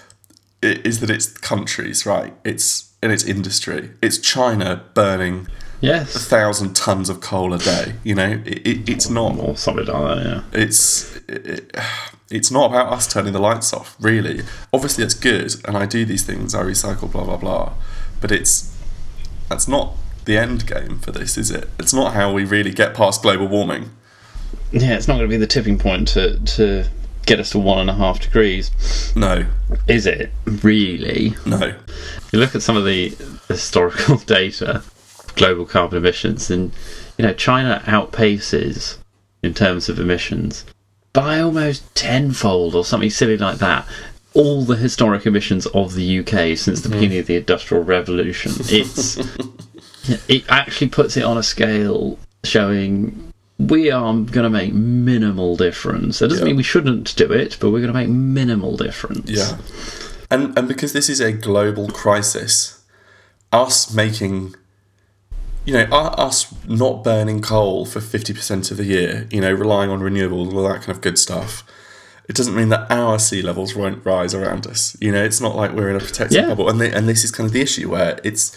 is 0.62 1.00
that 1.00 1.10
it's 1.10 1.28
countries, 1.28 2.06
right? 2.06 2.34
It's 2.44 2.92
in 3.02 3.12
its 3.12 3.24
industry. 3.24 3.92
It's 4.02 4.18
China 4.18 4.84
burning 4.94 5.48
a 5.84 6.06
thousand 6.06 6.76
tons 6.76 7.10
of 7.10 7.22
coal 7.22 7.54
a 7.54 7.58
day. 7.58 7.94
You 8.04 8.16
know, 8.16 8.42
it, 8.46 8.68
it, 8.68 8.90
it's 8.90 9.10
not. 9.10 9.38
Or 9.38 9.56
something 9.58 9.86
like 9.86 10.18
that, 10.18 10.26
yeah. 10.26 10.60
It's 10.60 11.16
it, 11.28 11.76
it's 12.30 12.52
not 12.52 12.72
about 12.72 12.92
us 12.92 13.12
turning 13.12 13.34
the 13.34 13.40
lights 13.40 13.74
off. 13.74 13.96
Really, 14.00 14.42
obviously 14.74 15.04
it's 15.04 15.14
good, 15.14 15.54
and 15.66 15.78
I 15.78 15.86
do 15.86 16.06
these 16.06 16.24
things. 16.24 16.56
I 16.56 16.64
recycle, 16.64 17.12
blah 17.12 17.24
blah 17.26 17.38
blah. 17.38 17.74
But 18.22 18.32
it's 18.32 18.76
that's 19.50 19.68
not 19.68 19.96
the 20.26 20.38
end 20.38 20.66
game 20.68 21.00
for 21.00 21.12
this, 21.12 21.38
is 21.38 21.52
it? 21.52 21.70
It's 21.80 21.94
not 21.94 22.14
how 22.14 22.34
we 22.34 22.46
really 22.46 22.72
get 22.72 22.94
past 22.94 23.22
global 23.22 23.48
warming. 23.48 23.92
Yeah, 24.72 24.96
it's 24.96 25.08
not 25.08 25.16
going 25.18 25.30
to 25.30 25.34
be 25.34 25.38
the 25.38 25.48
tipping 25.48 25.78
point 25.78 26.08
to, 26.10 26.40
to 26.40 26.86
get 27.26 27.40
us 27.40 27.52
to 27.52 27.60
one 27.60 27.80
and 27.80 27.90
a 27.90 27.94
half 27.94 28.20
degrees. 28.20 28.72
No, 29.16 29.46
Is 29.88 30.06
it 30.08 30.32
really? 30.46 31.36
no. 31.46 31.76
you 32.32 32.40
look 32.40 32.56
at 32.56 32.62
some 32.64 32.76
of 32.76 32.86
the 32.86 33.16
historical 33.48 34.18
data 34.26 34.84
global 35.36 35.66
carbon 35.66 35.98
emissions 35.98 36.50
and 36.50 36.72
you 37.18 37.26
know 37.26 37.34
China 37.34 37.82
outpaces 37.86 38.98
in 39.44 39.54
terms 39.54 39.90
of 39.90 40.00
emissions 40.00 40.66
by 41.14 41.40
almost 41.40 41.96
tenfold 41.96 42.76
or 42.76 42.84
something 42.84 43.10
silly 43.10 43.38
like 43.38 43.58
that 43.58 43.88
all 44.34 44.64
the 44.64 44.76
historic 44.76 45.26
emissions 45.26 45.66
of 45.68 45.94
the 45.94 46.20
UK 46.20 46.58
since 46.58 46.82
the 46.82 46.90
hmm. 46.90 46.96
beginning 46.96 47.20
of 47.20 47.28
the 47.28 47.36
industrial 47.38 47.84
revolution 47.84 48.52
it's 48.66 49.18
it 50.28 50.44
actually 50.50 50.90
puts 50.90 51.16
it 51.18 51.24
on 51.24 51.38
a 51.38 51.44
scale 51.44 52.18
showing 52.44 53.34
we 53.58 53.90
are 53.90 54.14
going 54.14 54.44
to 54.44 54.50
make 54.50 54.74
minimal 54.74 55.56
difference. 55.56 56.20
That 56.20 56.30
doesn't 56.30 56.44
Yeah. 56.44 56.50
mean 56.50 56.58
we 56.58 56.64
shouldn't 56.64 57.16
do 57.16 57.32
it, 57.32 57.58
but 57.60 57.72
we're 57.72 57.80
going 57.80 57.94
to 57.94 57.98
make 57.98 58.10
minimal 58.10 58.76
difference. 58.76 59.30
Yeah. 59.30 59.58
And 60.30 60.58
and 60.58 60.68
because 60.68 60.94
this 60.94 61.10
is 61.10 61.20
a 61.20 61.32
global 61.32 61.88
crisis, 61.90 62.80
us 63.52 63.94
making 63.94 64.56
you 65.66 65.74
know, 65.74 65.84
us 65.92 66.54
not 66.68 67.04
burning 67.04 67.42
coal 67.42 67.86
for 67.86 68.00
50% 68.00 68.72
of 68.72 68.78
the 68.78 68.86
year, 68.86 69.28
you 69.32 69.42
know, 69.42 69.52
relying 69.52 69.90
on 69.90 70.00
renewables, 70.00 70.54
all 70.54 70.64
that 70.68 70.80
kind 70.82 70.90
of 70.90 71.02
good 71.02 71.18
stuff, 71.18 71.64
it 72.30 72.36
doesn't 72.36 72.56
mean 72.56 72.70
that 72.70 72.90
our 72.92 73.20
sea 73.20 73.42
levels 73.42 73.76
won't 73.76 74.04
rise 74.06 74.34
around 74.34 74.66
us. 74.68 74.96
You 75.00 75.12
know, 75.12 75.24
it's 75.24 75.42
not 75.42 75.56
like 75.56 75.72
we're 75.74 75.90
in 75.90 75.96
a 75.96 76.00
protected 76.00 76.38
Yeah. 76.38 76.48
bubble. 76.48 76.70
And, 76.70 76.80
the, 76.80 76.96
and 76.96 77.08
this 77.08 77.24
is 77.24 77.32
kind 77.32 77.46
of 77.48 77.54
the 77.54 77.62
issue 77.62 77.90
where 77.90 78.20
it's, 78.24 78.56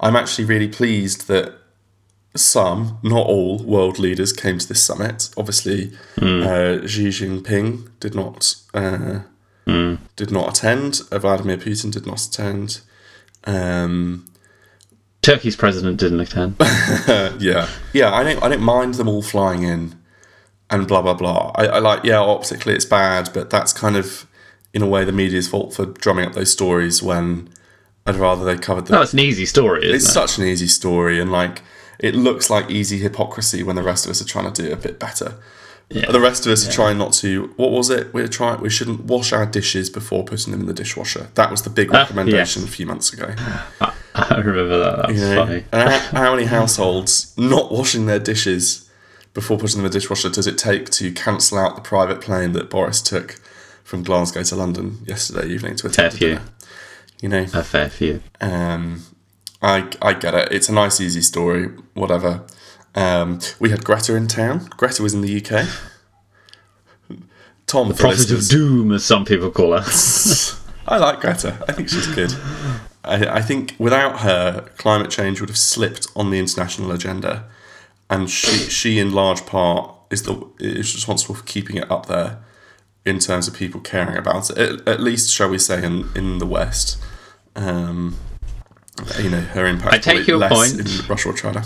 I'm 0.00 0.14
actually 0.16 0.44
really 0.44 0.68
pleased 0.68 1.26
that 1.28 1.54
some, 2.36 2.98
not 3.02 3.26
all, 3.26 3.58
world 3.64 3.98
leaders 3.98 4.32
came 4.32 4.58
to 4.58 4.68
this 4.68 4.82
summit. 4.82 5.30
Obviously, 5.36 5.92
uh, 6.18 6.86
Xi 6.86 7.08
Jinping 7.08 7.88
did 8.00 8.14
not 8.14 8.54
uh, 8.74 9.20
did 9.66 10.30
not 10.30 10.48
attend. 10.56 11.00
Vladimir 11.10 11.56
Putin 11.58 11.90
did 11.92 12.06
not 12.06 12.20
attend. 12.24 12.80
Um, 13.44 14.26
Turkey's 15.28 15.56
president 15.56 15.98
didn't 16.00 16.20
attend. 16.20 16.56
yeah, 17.40 17.68
yeah. 17.92 18.14
I 18.14 18.24
don't. 18.24 18.42
I 18.42 18.48
don't 18.48 18.62
mind 18.62 18.94
them 18.94 19.08
all 19.08 19.22
flying 19.22 19.62
in, 19.62 19.94
and 20.70 20.86
blah 20.88 21.02
blah 21.02 21.14
blah. 21.14 21.52
I, 21.54 21.66
I 21.66 21.78
like. 21.80 22.04
Yeah, 22.04 22.20
optically 22.20 22.74
it's 22.74 22.84
bad, 22.86 23.30
but 23.34 23.50
that's 23.50 23.72
kind 23.72 23.96
of 23.96 24.26
in 24.72 24.82
a 24.82 24.86
way 24.86 25.04
the 25.04 25.12
media's 25.12 25.48
fault 25.48 25.74
for 25.74 25.86
drumming 25.86 26.24
up 26.26 26.32
those 26.34 26.50
stories 26.52 27.02
when 27.02 27.48
I'd 28.06 28.16
rather 28.16 28.44
they 28.44 28.56
covered 28.56 28.86
the 28.86 28.92
No, 28.94 29.02
it's 29.02 29.12
an 29.12 29.18
easy 29.18 29.44
story, 29.46 29.82
isn't 29.84 29.96
it's 29.96 30.08
it? 30.08 30.12
such 30.12 30.38
an 30.38 30.44
easy 30.44 30.66
story 30.66 31.20
and 31.20 31.30
like 31.32 31.62
it 31.98 32.14
looks 32.14 32.48
like 32.50 32.70
easy 32.70 32.98
hypocrisy 32.98 33.62
when 33.62 33.76
the 33.76 33.82
rest 33.82 34.04
of 34.06 34.10
us 34.10 34.20
are 34.22 34.26
trying 34.26 34.50
to 34.52 34.62
do 34.62 34.70
a 34.72 34.76
bit 34.76 34.98
better 35.00 35.34
Yeah. 35.90 36.10
the 36.12 36.20
rest 36.20 36.44
of 36.46 36.52
us 36.52 36.68
are 36.68 36.70
trying 36.70 36.96
not 36.98 37.12
to 37.14 37.52
what 37.56 37.70
was 37.70 37.88
it 37.90 38.12
we're 38.14 38.28
trying 38.28 38.60
we 38.60 38.68
shouldn't 38.70 39.04
wash 39.04 39.32
our 39.32 39.46
dishes 39.46 39.88
before 39.90 40.22
putting 40.24 40.52
them 40.52 40.60
in 40.60 40.66
the 40.66 40.74
dishwasher 40.74 41.28
that 41.34 41.50
was 41.50 41.62
the 41.62 41.70
big 41.70 41.88
Ah, 41.92 42.00
recommendation 42.00 42.62
yes. 42.62 42.70
a 42.70 42.72
few 42.76 42.84
months 42.86 43.10
ago 43.12 43.34
I 44.30 44.38
remember 44.38 44.78
that. 44.78 44.96
That's 45.06 45.12
you 45.12 45.20
know? 45.20 45.44
funny. 45.44 45.64
and 45.72 45.90
how, 45.90 46.34
many 46.34 46.46
households 46.46 47.34
not 47.36 47.70
washing 47.72 48.06
their 48.06 48.18
dishes 48.18 48.90
before 49.34 49.58
putting 49.58 49.78
them 49.78 49.86
in 49.86 49.92
the 49.92 49.98
dishwasher 49.98 50.28
does 50.28 50.46
it 50.46 50.58
take 50.58 50.90
to 50.90 51.12
cancel 51.12 51.58
out 51.58 51.76
the 51.76 51.82
private 51.82 52.20
plane 52.20 52.52
that 52.52 52.68
Boris 52.70 53.00
took 53.00 53.40
from 53.84 54.02
Glasgow 54.02 54.42
to 54.42 54.56
London 54.56 54.98
yesterday 55.06 55.46
evening 55.48 55.76
to 55.76 55.86
attend 55.86 56.14
a 56.14 56.16
few. 56.16 56.40
you 57.22 57.28
know 57.28 57.46
A 57.54 57.62
fair 57.62 57.88
few. 57.88 58.22
um, 58.40 59.04
I 59.62 59.88
I 60.02 60.12
get 60.14 60.34
it. 60.34 60.52
It's 60.52 60.68
a 60.68 60.72
nice, 60.72 61.00
easy 61.00 61.22
story. 61.22 61.68
Whatever. 61.94 62.44
Um, 62.94 63.38
we 63.60 63.70
had 63.70 63.84
Greta 63.84 64.14
in 64.16 64.26
town. 64.28 64.66
Greta 64.76 65.02
was 65.02 65.14
in 65.14 65.20
the 65.20 65.36
UK. 65.36 65.66
Tom, 67.66 67.92
for 67.92 67.98
Prophet 67.98 68.30
of 68.30 68.48
Doom, 68.48 68.92
as 68.92 69.04
some 69.04 69.24
people 69.24 69.50
call 69.50 69.72
her. 69.78 69.84
I 70.88 70.96
like 70.98 71.20
Greta. 71.20 71.62
I 71.68 71.72
think 71.72 71.88
she's 71.90 72.06
good. 72.06 72.32
I, 73.08 73.36
I 73.36 73.42
think 73.42 73.74
without 73.78 74.20
her, 74.20 74.68
climate 74.76 75.10
change 75.10 75.40
would 75.40 75.48
have 75.48 75.58
slipped 75.58 76.06
on 76.14 76.30
the 76.30 76.38
international 76.38 76.90
agenda, 76.92 77.44
and 78.10 78.30
she 78.30 78.70
she 78.70 78.98
in 78.98 79.12
large 79.12 79.46
part 79.46 79.94
is 80.10 80.22
the 80.22 80.46
is 80.58 80.94
responsible 80.94 81.34
for 81.34 81.44
keeping 81.44 81.76
it 81.76 81.90
up 81.90 82.06
there 82.06 82.38
in 83.04 83.18
terms 83.18 83.48
of 83.48 83.54
people 83.54 83.80
caring 83.80 84.16
about 84.16 84.50
it. 84.50 84.58
At, 84.58 84.88
at 84.88 85.00
least, 85.00 85.30
shall 85.30 85.48
we 85.48 85.58
say, 85.58 85.84
in 85.84 86.08
in 86.14 86.38
the 86.38 86.46
West. 86.46 86.98
Um, 87.56 88.16
you 89.20 89.30
know, 89.30 89.40
her 89.40 89.66
impact. 89.66 89.94
I 89.94 89.98
take 89.98 90.26
your 90.26 90.38
less 90.38 90.52
point. 90.52 90.80
in 90.80 91.06
Russia 91.06 91.28
or 91.30 91.32
China. 91.32 91.64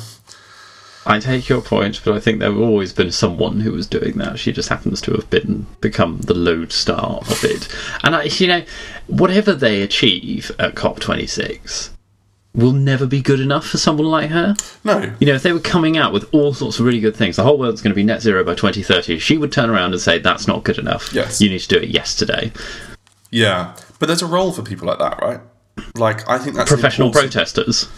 I 1.05 1.19
take 1.19 1.49
your 1.49 1.61
point, 1.61 2.01
but 2.05 2.15
I 2.15 2.21
think 2.21 2.39
there 2.39 2.51
have 2.53 2.61
always 2.61 2.93
been 2.93 3.11
someone 3.11 3.61
who 3.61 3.73
was 3.73 3.87
doing 3.87 4.19
that. 4.19 4.39
She 4.39 4.53
just 4.53 4.69
happens 4.69 5.01
to 5.03 5.13
have 5.13 5.29
been 5.31 5.67
become 5.81 6.19
the 6.19 6.35
lodestar 6.35 7.19
of 7.19 7.45
it. 7.45 7.69
And 8.05 8.15
I, 8.15 8.25
you 8.25 8.47
know, 8.47 8.65
whatever 9.09 9.53
they 9.53 9.83
achieve 9.83 10.53
at 10.61 10.75
COP26 10.77 11.91
will 12.55 12.73
never 12.73 13.07
be 13.07 13.21
good 13.23 13.41
enough 13.41 13.67
for 13.67 13.79
someone 13.79 14.07
like 14.07 14.31
her. 14.31 14.55
No, 14.85 15.13
You 15.19 15.27
know, 15.27 15.35
if 15.35 15.43
they 15.43 15.53
were 15.53 15.59
coming 15.59 15.97
out 15.97 16.13
with 16.13 16.29
all 16.35 16.53
sorts 16.55 16.79
of 16.79 16.85
really 16.87 17.01
good 17.01 17.17
things, 17.17 17.37
the 17.37 17.43
whole 17.43 17.59
world's 17.59 17.81
going 17.81 17.93
to 17.93 17.97
be 17.97 18.05
net 18.05 18.21
zero 18.21 18.45
by 18.45 18.55
2030, 18.55 19.19
she 19.19 19.39
would 19.39 19.51
turn 19.51 19.71
around 19.71 19.93
and 19.93 20.01
say, 20.01 20.19
that's 20.19 20.47
not 20.47 20.63
good 20.63 20.79
enough. 20.79 21.13
Yes. 21.15 21.41
You 21.41 21.49
need 21.49 21.61
to 21.61 21.69
do 21.69 21.77
it 21.79 21.89
yesterday. 21.89 22.53
yeah, 23.31 23.75
but 23.99 24.07
there's 24.07 24.23
a 24.23 24.27
role 24.27 24.53
for 24.53 24.63
people 24.63 24.87
like 24.87 24.99
that, 24.99 25.19
right? 25.23 25.41
Like, 25.95 26.29
I 26.29 26.39
think 26.39 26.55
that's 26.55 26.71
Professional 26.71 27.11
protesters. 27.11 27.89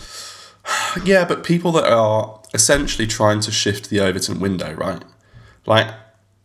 Yeah, 1.05 1.27
but 1.27 1.45
people 1.45 1.73
that 1.73 1.85
are 1.85 2.41
essentially 2.55 3.07
trying 3.07 3.41
to 3.41 3.51
shift 3.51 3.91
the 3.91 4.01
Overton 4.01 4.41
window, 4.41 4.73
right? 4.75 5.03
Like 5.67 5.89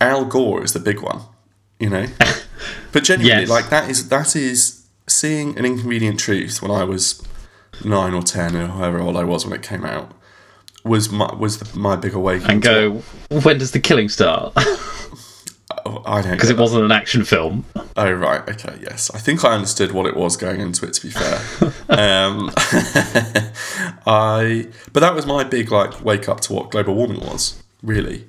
Al 0.02 0.26
Gore 0.26 0.64
is 0.64 0.74
the 0.74 0.80
big 0.80 1.02
one, 1.02 1.22
you 1.80 1.90
know. 1.90 2.06
But 2.92 3.04
genuinely, 3.06 3.42
Yes. 3.44 3.50
like 3.50 3.70
that 3.70 3.90
is 3.90 4.10
that 4.10 4.36
is 4.36 4.86
seeing 5.08 5.58
an 5.58 5.64
inconvenient 5.66 6.20
truth 6.20 6.62
when 6.62 6.72
I 6.72 6.84
was 6.84 7.24
nine 7.86 8.14
or 8.14 8.22
ten 8.22 8.56
or 8.56 8.68
however 8.68 9.00
old 9.00 9.16
I 9.16 9.24
was 9.24 9.46
when 9.46 9.54
it 9.54 9.62
came 9.64 9.86
out 9.86 10.12
was 10.84 11.10
my 11.12 11.34
was 11.36 11.60
the, 11.60 11.78
my 11.78 11.96
big 11.96 12.14
awakening. 12.14 12.52
And 12.52 12.62
go, 12.62 12.92
when 13.44 13.60
does 13.60 13.72
the 13.72 13.80
killing 13.80 14.10
start? 14.10 14.54
I 16.06 16.22
don't 16.22 16.34
Because 16.34 16.50
it 16.50 16.58
wasn't 16.58 16.84
an 16.84 16.92
action 16.92 17.24
film. 17.24 17.66
Oh 17.96 18.12
right, 18.12 18.48
okay, 18.50 18.78
yes. 18.82 19.12
I 19.14 19.20
think 19.20 19.44
I 19.44 19.54
understood 19.54 19.92
what 19.92 20.06
it 20.06 20.16
was 20.16 20.38
going 20.38 20.62
into 20.62 20.86
it. 20.86 20.94
To 20.94 21.02
be 21.02 21.10
fair, 21.10 21.40
um, 21.90 22.52
I 24.06 24.68
but 24.94 25.00
that 25.02 25.14
was 25.14 25.26
my 25.26 25.44
big 25.44 25.72
like 25.72 26.04
wake 26.04 26.30
up 26.30 26.40
to 26.42 26.54
what 26.54 26.72
global 26.72 26.96
warming 26.96 27.22
was 27.22 27.62
really, 27.84 28.28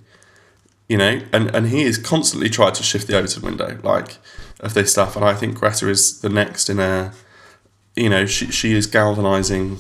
you 0.89 0.97
know. 0.97 1.21
And 1.33 1.55
and 1.55 1.69
he 1.69 1.85
has 1.85 1.99
constantly 1.99 2.49
tried 2.49 2.75
to 2.75 2.83
shift 2.83 3.07
the 3.07 3.17
Overton 3.17 3.43
window 3.43 3.79
like 3.83 4.19
of 4.61 4.75
this 4.75 4.93
stuff, 4.93 5.17
and 5.17 5.25
I 5.25 5.35
think 5.35 5.59
Greta 5.59 5.89
is 5.89 6.21
the 6.21 6.29
next 6.29 6.69
in 6.69 6.79
a, 6.79 7.13
you 7.97 8.09
know, 8.09 8.27
she 8.27 8.51
she 8.51 8.73
is 8.73 8.87
galvanizing 8.87 9.79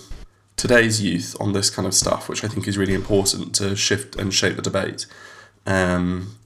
today's 0.56 1.02
youth 1.02 1.34
on 1.40 1.52
this 1.52 1.70
kind 1.70 1.86
of 1.86 1.94
stuff, 1.94 2.28
which 2.28 2.44
I 2.44 2.48
think 2.48 2.68
is 2.68 2.76
really 2.76 2.94
important 2.94 3.54
to 3.56 3.74
shift 3.74 4.16
and 4.16 4.32
shape 4.32 4.56
the 4.56 4.62
debate. 4.62 5.06
Um, 5.66 6.36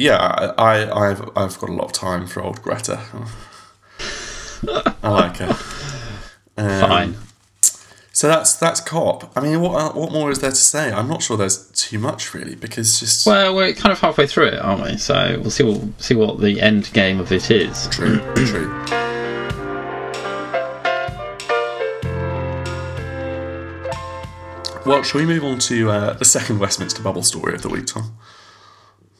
yeah, 0.00 0.16
I, 0.16 0.46
I 0.56 1.10
I've 1.10 1.20
I've 1.36 1.58
got 1.58 1.68
a 1.68 1.74
lot 1.74 1.84
of 1.84 1.92
time 1.92 2.26
for 2.26 2.42
old 2.42 2.62
Greta. 2.62 3.00
I 5.02 5.08
like 5.08 5.36
her. 5.36 5.56
Um, 6.56 6.80
Fine. 6.80 7.16
So 8.12 8.26
that's 8.28 8.54
that's 8.54 8.80
cop. 8.80 9.30
I 9.36 9.40
mean, 9.40 9.60
what 9.60 9.94
what 9.94 10.10
more 10.10 10.30
is 10.30 10.38
there 10.38 10.50
to 10.50 10.56
say? 10.56 10.90
I'm 10.90 11.06
not 11.06 11.22
sure 11.22 11.36
there's 11.36 11.70
too 11.72 11.98
much 11.98 12.32
really 12.32 12.54
because 12.54 12.98
just 12.98 13.26
Well, 13.26 13.54
we're 13.54 13.74
kind 13.74 13.92
of 13.92 14.00
halfway 14.00 14.26
through 14.26 14.46
it, 14.48 14.58
aren't 14.58 14.82
we? 14.82 14.96
So 14.96 15.38
we'll 15.40 15.50
see 15.50 15.64
what 15.64 16.02
see 16.02 16.14
what 16.14 16.40
the 16.40 16.62
end 16.62 16.90
game 16.94 17.20
of 17.20 17.30
it 17.30 17.50
is. 17.50 17.86
true, 17.88 18.18
true. 18.34 18.84
Well, 24.86 25.02
shall 25.02 25.20
we 25.20 25.26
move 25.26 25.44
on 25.44 25.58
to 25.58 25.90
uh, 25.90 26.12
the 26.14 26.24
second 26.24 26.58
Westminster 26.58 27.02
bubble 27.02 27.22
story 27.22 27.54
of 27.54 27.60
the 27.60 27.68
week, 27.68 27.86
Tom? 27.86 28.16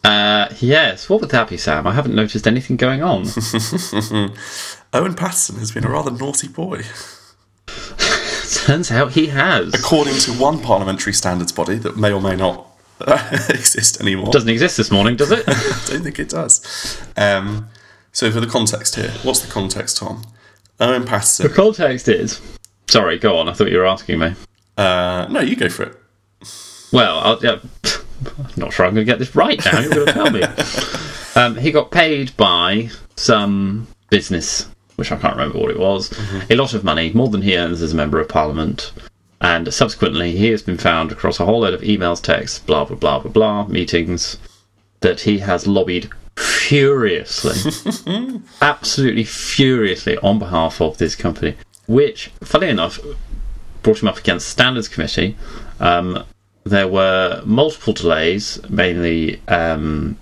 Uh, 0.05 0.49
yes. 0.61 1.09
What 1.09 1.21
would 1.21 1.31
that 1.31 1.49
be, 1.49 1.57
Sam? 1.57 1.87
I 1.87 1.93
haven't 1.93 2.15
noticed 2.15 2.47
anything 2.47 2.77
going 2.77 3.03
on. 3.03 3.27
Owen 4.93 5.15
Paterson 5.15 5.57
has 5.59 5.71
been 5.73 5.85
a 5.85 5.91
rather 5.91 6.11
naughty 6.11 6.49
boy. 6.49 6.83
Turns 8.65 8.91
out 8.91 9.13
he 9.13 9.27
has. 9.29 9.73
according 9.75 10.15
to 10.21 10.33
one 10.33 10.61
parliamentary 10.61 11.13
standards 11.13 11.53
body 11.53 11.77
that 11.77 11.97
may 11.97 12.13
or 12.13 12.21
may 12.21 12.35
not 12.35 12.67
exist 13.49 14.01
anymore. 14.01 14.33
Doesn't 14.33 14.49
exist 14.49 14.77
this 14.77 14.91
morning, 14.91 15.17
does 15.17 15.31
it? 15.31 15.45
I 15.47 15.53
don't 15.87 16.03
think 16.03 16.19
it 16.19 16.29
does. 16.31 17.01
Um, 17.17 17.69
so, 18.13 18.31
for 18.33 18.41
the 18.41 18.47
context 18.49 18.97
here, 18.97 19.11
what's 19.23 19.41
the 19.41 19.51
context, 19.51 19.99
Tom? 19.99 20.25
Owen 20.81 21.05
Paterson. 21.05 21.47
the 21.47 21.55
context 21.55 22.09
is. 22.09 22.41
Sorry, 22.89 23.19
go 23.19 23.37
on. 23.37 23.49
I 23.49 23.53
thought 23.53 23.71
you 23.71 23.79
were 23.79 23.87
asking 23.87 24.19
me. 24.19 24.35
Uh, 24.77 25.27
no, 25.31 25.41
you 25.41 25.55
go 25.55 25.69
for 25.69 25.85
it. 25.85 25.97
Well, 26.93 27.19
I'll, 27.21 27.39
yeah, 27.45 27.59
I'm 28.39 28.47
not 28.57 28.73
sure 28.73 28.87
I'm 28.87 28.95
going 28.95 29.07
to 29.07 29.11
get 29.11 29.19
this 29.19 29.35
right 29.35 29.65
now. 29.65 29.81
You're 29.81 29.91
going 29.91 30.07
to 30.07 30.13
tell 30.13 30.31
me. 30.31 30.43
Um, 31.37 31.57
he 31.57 31.71
got 31.71 31.93
paid 31.93 32.37
by 32.37 32.91
some 33.15 33.87
business, 34.11 34.69
which 34.97 35.13
I 35.13 35.17
can't 35.17 35.37
remember 35.37 35.59
what 35.59 35.71
it 35.71 35.79
was, 35.79 36.13
a 36.51 36.57
lot 36.57 36.75
of 36.75 36.83
money, 36.83 37.13
more 37.13 37.29
than 37.29 37.43
he 37.43 37.57
earns 37.57 37.81
as 37.83 37.93
a 37.93 37.97
member 37.97 38.21
of 38.21 38.29
parliament. 38.29 38.93
And 39.41 39.73
subsequently, 39.73 40.37
he 40.37 40.49
has 40.49 40.63
been 40.63 40.77
found 40.77 41.13
across 41.13 41.39
a 41.39 41.47
whole 41.47 41.61
load 41.61 41.73
of 41.73 41.83
emails, 41.83 42.21
texts, 42.21 42.59
blah, 42.59 42.85
blah, 42.85 42.97
blah, 42.97 43.21
blah, 43.21 43.31
blah, 43.31 43.67
meetings, 43.69 44.39
that 45.01 45.21
he 45.21 45.39
has 45.39 45.67
lobbied 45.67 46.11
furiously, 46.37 47.73
absolutely 48.61 49.25
furiously 49.25 50.19
on 50.19 50.39
behalf 50.39 50.81
of 50.81 50.99
this 50.99 51.15
company, 51.15 51.57
which, 51.87 52.33
funny 52.43 52.69
enough, 52.69 52.99
brought 53.83 54.03
him 54.03 54.09
up 54.09 54.19
against 54.19 54.49
Standards 54.49 54.89
Committee. 54.89 55.37
Um, 55.79 56.25
there 56.71 56.89
were 56.89 57.43
multiple 57.45 57.93
delays, 57.93 58.59
mainly 58.69 59.41
um, 59.49 60.17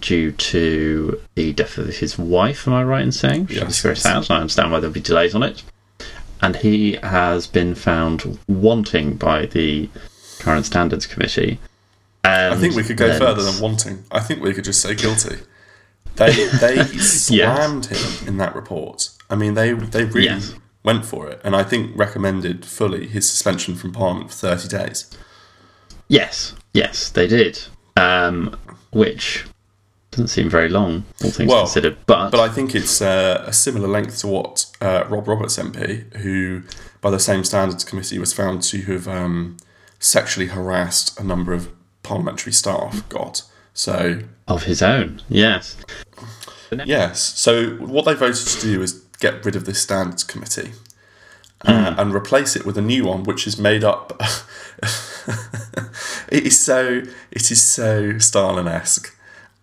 due 0.00 0.32
to 0.32 1.20
the 1.34 1.52
death 1.52 1.78
of 1.78 1.94
his 1.96 2.18
wife. 2.18 2.66
Am 2.66 2.74
I 2.74 2.82
right 2.82 3.02
in 3.02 3.12
saying? 3.12 3.46
Which 3.46 3.56
Yes, 3.58 3.68
is 3.76 3.80
very 3.80 3.96
sad. 3.96 4.16
and 4.16 4.30
I 4.30 4.36
understand 4.40 4.72
why 4.72 4.80
there'll 4.80 4.94
be 4.94 5.00
delays 5.00 5.34
on 5.34 5.42
it. 5.42 5.62
And 6.42 6.56
he 6.56 6.94
has 7.02 7.46
been 7.46 7.74
found 7.74 8.38
wanting 8.48 9.16
by 9.16 9.46
the 9.46 9.90
current 10.38 10.64
Standards 10.64 11.06
Committee. 11.06 11.58
I 12.24 12.56
think 12.56 12.74
we 12.74 12.82
could 12.82 12.96
go 12.96 13.10
And 13.10 13.18
further 13.18 13.42
than 13.42 13.60
wanting. 13.60 14.04
I 14.10 14.20
think 14.20 14.42
we 14.42 14.54
could 14.54 14.64
just 14.64 14.80
say 14.80 14.94
guilty. 14.94 15.36
They 16.16 16.32
they 16.60 16.82
slammed 16.98 17.86
him 17.86 18.28
in 18.28 18.36
that 18.38 18.54
report. 18.54 19.10
I 19.28 19.36
mean, 19.36 19.54
they 19.54 19.72
they 19.72 20.04
really 20.04 20.26
Yes. 20.28 20.54
went 20.82 21.04
for 21.04 21.28
it, 21.28 21.40
and 21.44 21.54
I 21.54 21.62
think 21.62 21.96
recommended 21.96 22.64
fully 22.64 23.06
his 23.06 23.28
suspension 23.28 23.74
from 23.74 23.92
Parliament 23.92 24.30
for 24.30 24.36
thirty 24.36 24.68
days. 24.68 25.06
Yes, 26.10 26.54
yes, 26.74 27.08
they 27.10 27.28
did. 27.28 27.60
Um, 27.96 28.56
which 28.92 29.44
doesn't 30.10 30.26
seem 30.26 30.50
very 30.50 30.68
long, 30.68 31.04
all 31.22 31.30
things 31.30 31.48
Well, 31.48 31.62
considered. 31.62 31.98
But, 32.06 32.30
But 32.30 32.40
I 32.40 32.48
think 32.48 32.74
it's 32.74 33.00
uh, 33.00 33.44
a 33.46 33.52
similar 33.52 33.86
length 33.86 34.18
to 34.18 34.26
what 34.26 34.66
uh, 34.80 35.04
Rob 35.08 35.28
Roberts 35.28 35.56
MP, 35.56 36.12
who 36.16 36.62
by 37.00 37.10
the 37.10 37.20
same 37.20 37.44
standards 37.44 37.84
committee 37.84 38.18
was 38.18 38.32
found 38.32 38.62
to 38.64 38.82
have 38.82 39.06
um, 39.06 39.58
sexually 40.00 40.48
harassed 40.48 41.18
a 41.20 41.22
number 41.22 41.52
of 41.52 41.70
parliamentary 42.02 42.52
staff, 42.52 43.08
got. 43.08 43.42
So 43.72 44.22
of 44.48 44.64
his 44.64 44.82
own, 44.82 45.22
yes. 45.28 45.76
Yes. 46.84 47.20
So 47.38 47.76
what 47.76 48.04
they 48.04 48.14
voted 48.14 48.46
to 48.48 48.60
do 48.60 48.82
is 48.82 48.94
get 49.20 49.44
rid 49.44 49.54
of 49.54 49.64
this 49.64 49.80
standards 49.80 50.24
committee 50.24 50.72
uh, 51.64 51.94
and 51.96 52.12
replace 52.12 52.56
it 52.56 52.66
with 52.66 52.76
a 52.76 52.82
new 52.82 53.04
one, 53.04 53.22
which 53.22 53.46
is 53.46 53.58
made 53.58 53.84
up. 53.84 54.20
it 56.30 56.44
is 56.46 56.58
so. 56.58 57.02
It 57.30 57.50
is 57.50 57.62
so 57.62 58.18
Stalin-esque. 58.18 59.16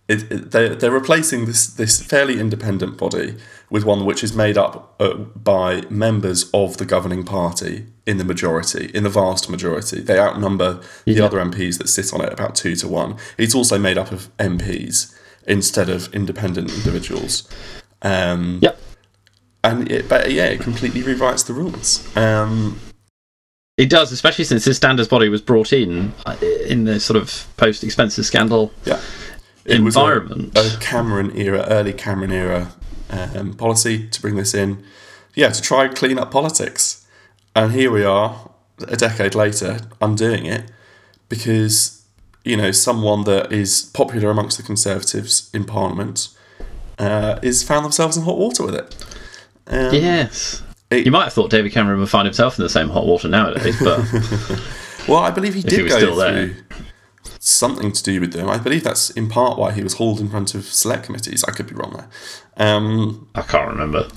It, 0.07 0.31
it, 0.31 0.51
they, 0.51 0.69
they're 0.69 0.91
replacing 0.91 1.45
this 1.45 1.67
this 1.67 2.01
fairly 2.01 2.39
independent 2.39 2.97
body 2.97 3.35
with 3.69 3.83
one 3.83 4.05
which 4.05 4.23
is 4.23 4.33
made 4.33 4.57
up 4.57 4.95
uh, 5.01 5.13
by 5.15 5.81
members 5.89 6.49
of 6.53 6.77
the 6.77 6.85
governing 6.85 7.25
party 7.25 7.85
in 8.05 8.17
the 8.17 8.23
majority, 8.23 8.89
in 8.93 9.03
the 9.03 9.09
vast 9.09 9.49
majority. 9.49 9.99
They 9.99 10.17
outnumber 10.17 10.79
the 11.03 11.19
other 11.19 11.37
MPs 11.39 11.77
that 11.79 11.89
sit 11.89 12.13
on 12.13 12.21
it 12.21 12.31
about 12.31 12.55
two 12.55 12.75
to 12.77 12.87
one. 12.87 13.17
It's 13.37 13.53
also 13.53 13.77
made 13.77 13.97
up 13.97 14.13
of 14.13 14.29
MPs 14.37 15.13
instead 15.45 15.89
of 15.89 16.13
independent 16.15 16.71
individuals. 16.71 17.49
Um, 18.01 18.59
Yep. 18.61 18.79
and 19.65 19.91
it, 19.91 20.07
but 20.07 20.31
yeah, 20.31 20.45
it 20.45 20.61
completely 20.61 21.01
rewrites 21.01 21.45
the 21.45 21.51
rules. 21.53 22.07
Um, 22.15 22.79
It 23.77 23.89
does, 23.91 24.11
especially 24.11 24.43
since 24.45 24.65
this 24.65 24.77
standards 24.77 25.07
body 25.07 25.29
was 25.29 25.41
brought 25.41 25.71
in 25.71 26.13
uh, 26.25 26.35
in 26.67 26.85
the 26.85 26.99
sort 26.99 27.15
of 27.17 27.45
post 27.57 27.83
expenses 27.83 28.25
scandal 28.27 28.71
yeah, 28.85 28.99
It 29.65 29.81
was 29.81 29.95
a- 29.95 29.99
environment. 29.99 30.57
a, 30.57 30.77
Cameron 30.79 31.37
era, 31.37 31.63
early 31.69 31.93
Cameron 31.93 32.31
era 32.31 32.73
um, 33.11 33.53
policy 33.53 34.07
to 34.09 34.21
bring 34.21 34.35
this 34.35 34.53
in. 34.55 34.83
Yeah, 35.35 35.49
to 35.49 35.61
try 35.61 35.85
and 35.85 35.95
clean 35.95 36.17
up 36.17 36.31
politics. 36.31 37.05
And 37.55 37.71
here 37.71 37.91
we 37.91 38.03
are, 38.03 38.49
a 38.87 38.95
decade 38.97 39.35
later, 39.35 39.79
undoing 40.01 40.45
it 40.47 40.71
because 41.29 42.03
you 42.43 42.57
know 42.57 42.71
someone 42.71 43.25
that 43.25 43.51
is 43.51 43.83
popular 43.93 44.29
amongst 44.31 44.57
the 44.57 44.63
Conservatives 44.63 45.51
in 45.53 45.65
Parliament 45.65 46.29
uh, 46.97 47.37
is 47.43 47.61
found 47.61 47.85
themselves 47.85 48.17
in 48.17 48.23
hot 48.23 48.37
water 48.37 48.63
with 48.65 48.73
it. 48.75 48.95
Um, 49.67 49.93
yes. 49.93 50.63
It- 50.89 51.05
you 51.05 51.11
might 51.11 51.25
have 51.25 51.33
thought 51.33 51.49
David 51.49 51.71
Cameron 51.71 51.99
would 51.99 52.09
find 52.09 52.25
himself 52.25 52.57
in 52.57 52.63
the 52.63 52.69
same 52.69 52.89
hot 52.89 53.05
water 53.05 53.27
nowadays, 53.27 53.75
but 53.83 53.99
Well, 55.07 55.19
I 55.19 55.31
believe 55.31 55.53
he 55.53 55.61
he 55.61 55.67
did 55.67 55.83
was 55.83 55.93
go 55.93 55.99
still 55.99 56.13
through 56.15 56.21
there. 56.23 56.55
something 57.39 57.91
to 57.91 58.03
do 58.03 58.19
with 58.21 58.33
them. 58.33 58.49
I 58.49 58.57
believe 58.57 58.83
that's 58.83 59.09
in 59.11 59.29
part 59.29 59.57
why 59.57 59.71
he 59.71 59.81
was 59.83 59.93
hauled 59.95 60.19
in 60.19 60.29
front 60.29 60.53
of 60.55 60.65
select 60.65 61.03
committees. 61.05 61.43
I 61.45 61.51
could 61.51 61.67
be 61.67 61.75
wrong 61.75 61.93
there. 61.93 62.09
Um, 62.67 63.27
I 63.35 63.41
can't 63.41 63.69
remember. 63.69 64.07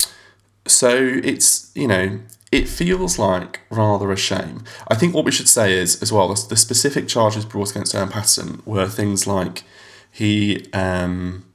so 0.65 0.89
it's 1.23 1.71
you 1.75 1.87
know 1.87 2.19
it 2.51 2.67
feels 2.67 3.17
like 3.17 3.61
rather 3.69 4.11
a 4.11 4.17
shame. 4.17 4.63
I 4.89 4.95
think 4.95 5.13
what 5.15 5.23
we 5.25 5.31
should 5.31 5.47
say 5.47 5.73
is 5.73 6.01
as 6.01 6.11
well 6.11 6.27
the, 6.27 6.45
the 6.49 6.57
specific 6.57 7.07
charges 7.07 7.45
brought 7.45 7.71
against 7.71 7.95
Owen 7.95 8.09
Paterson 8.09 8.61
were 8.65 8.87
things 8.87 9.25
like 9.25 9.63
he 10.11 10.65
um, 10.73 11.45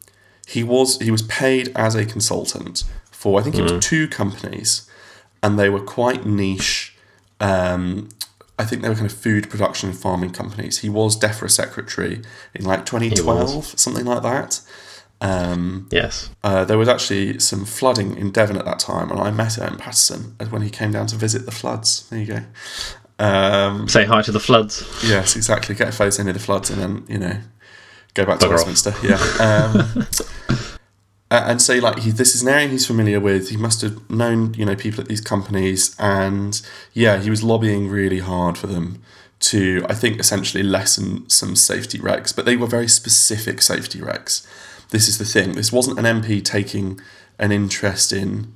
he 0.47 0.63
was 0.65 0.99
he 1.01 1.11
was 1.11 1.23
paid 1.23 1.71
as 1.77 1.95
a 1.95 2.07
consultant 2.07 2.85
for 3.11 3.39
I 3.39 3.43
think 3.43 3.57
it 3.57 3.63
was 3.63 3.85
two 3.85 4.09
companies, 4.09 4.86
and 5.47 5.59
they 5.59 5.69
were 5.71 5.81
quite 5.81 6.27
niche. 6.27 6.95
Um, 7.41 8.09
I 8.59 8.65
think 8.65 8.83
they 8.83 8.89
were 8.89 8.95
kind 8.95 9.07
of 9.11 9.17
food 9.17 9.49
production 9.51 9.91
and 9.91 9.99
farming 9.99 10.31
companies. 10.31 10.79
He 10.79 10.89
was 10.89 11.19
DEFRA 11.19 11.51
secretary 11.51 12.23
in 12.55 12.65
like 12.65 12.87
2012, 12.87 13.79
something 13.79 14.05
like 14.07 14.23
that. 14.23 14.61
Um, 15.21 15.89
Yes. 15.91 16.31
uh, 16.45 16.65
there 16.65 16.79
was 16.79 16.89
actually 16.89 17.39
some 17.39 17.65
flooding 17.65 18.17
in 18.17 18.31
Devon 18.33 18.57
at 18.57 18.65
that 18.65 18.79
time, 18.79 19.11
and 19.11 19.21
I 19.21 19.31
met 19.31 19.59
Owen 19.59 19.77
Paterson 19.77 20.37
when 20.51 20.63
he 20.63 20.71
came 20.71 20.93
down 20.93 21.07
to 21.09 21.17
visit 21.17 21.45
the 21.47 21.53
floods. 21.53 22.09
There 22.11 22.19
you 22.19 22.27
go. 22.27 22.41
Um, 23.25 23.89
Say 23.89 24.05
hi 24.05 24.23
to 24.23 24.33
the 24.33 24.41
floods. 24.41 24.85
yes, 25.07 25.37
exactly. 25.37 25.75
Get 25.75 25.89
a 25.89 25.93
photo 25.93 26.23
near 26.23 26.33
the 26.35 26.39
floods, 26.39 26.69
and 26.71 26.81
then 26.83 27.05
you 27.09 27.19
know, 27.19 27.39
go 28.15 28.25
back 28.27 28.39
to 28.41 28.47
off. 28.47 28.53
Westminster. 28.67 28.95
Yeah. 29.03 29.19
Um, 29.41 30.07
and 31.31 31.61
say 31.61 31.81
like 31.81 31.99
he, 32.01 32.11
this 32.11 32.35
is 32.35 32.43
an 32.43 32.49
area 32.49 32.69
he's 32.69 32.87
familiar 32.87 33.21
with. 33.21 33.51
He 33.51 33.57
must 33.57 33.83
have 33.83 34.09
known 34.09 34.55
you 34.55 34.65
know 34.65 34.77
people 34.77 35.01
at 35.01 35.09
these 35.09 35.21
companies, 35.21 35.97
and 35.99 36.61
yeah, 36.93 37.19
he 37.19 37.31
was 37.31 37.43
lobbying 37.43 37.89
really 37.89 38.21
hard 38.21 38.57
for 38.57 38.67
them 38.67 39.03
to 39.39 39.85
I 39.89 39.95
think 39.95 40.19
essentially 40.19 40.63
lessen 40.63 41.29
some 41.29 41.57
safety 41.57 41.99
regs, 41.99 42.35
but 42.35 42.45
they 42.45 42.57
were 42.57 42.67
very 42.67 42.89
specific 42.89 43.61
safety 43.61 43.99
regs. 43.99 44.47
This 44.91 45.09
is 45.09 45.19
the 45.19 45.25
thing. 45.25 45.53
This 45.53 45.73
wasn't 45.73 45.99
an 45.99 46.05
MP 46.05 46.45
taking 46.45 47.01
an 47.39 47.53
interest 47.53 48.13
in 48.13 48.55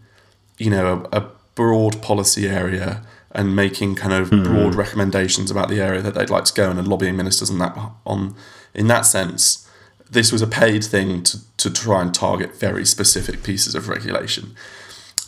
you 0.58 0.70
know 0.70 1.08
a, 1.12 1.18
a 1.18 1.30
broad 1.54 2.00
policy 2.02 2.48
area 2.48 3.02
and 3.32 3.54
making 3.54 3.94
kind 3.94 4.12
of 4.12 4.28
hmm. 4.28 4.42
broad 4.42 4.74
recommendations 4.74 5.50
about 5.50 5.68
the 5.68 5.80
area 5.80 6.02
that 6.02 6.14
they'd 6.14 6.30
like 6.30 6.44
to 6.44 6.54
go 6.54 6.70
in 6.70 6.78
and 6.78 6.88
lobbying 6.88 7.16
ministers 7.16 7.50
and 7.50 7.60
that 7.60 7.76
on 8.06 8.34
in 8.74 8.86
that 8.86 9.02
sense 9.02 9.68
this 10.10 10.32
was 10.32 10.42
a 10.42 10.46
paid 10.46 10.84
thing 10.84 11.22
to, 11.22 11.38
to 11.60 11.70
try 11.70 12.02
and 12.02 12.14
target 12.14 12.54
very 12.56 12.84
specific 12.84 13.42
pieces 13.42 13.74
of 13.74 13.88
regulation 13.88 14.54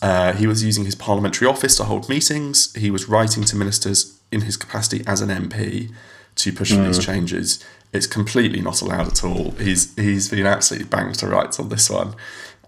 uh, 0.01 0.33
he 0.33 0.49
was 0.49 0.65
using 0.65 0.85
his 0.85 0.95
parliamentary 0.97 1.47
office 1.47 1.77
to 1.77 1.85
hold 1.85 2.09
meetings 2.09 2.75
he 2.75 2.91
was 2.91 3.09
writing 3.09 3.45
to 3.45 3.57
ministers 3.57 4.21
in 4.31 4.43
his 4.43 4.57
capacity 4.57 5.03
as 5.07 5.21
an 5.21 5.29
mp 5.29 5.91
to 6.35 6.53
push 6.53 6.73
for 6.73 6.83
these 6.83 7.05
changes 7.05 7.63
it's 7.93 8.07
completely 8.07 8.61
not 8.61 8.81
allowed 8.81 9.07
at 9.07 9.23
all 9.23 9.51
he's 9.53 9.95
he's 9.97 10.29
been 10.29 10.47
absolutely 10.47 10.89
banged 10.89 11.15
to 11.15 11.27
rights 11.27 11.61
on 11.61 11.69
this 11.69 11.91
one 11.91 12.15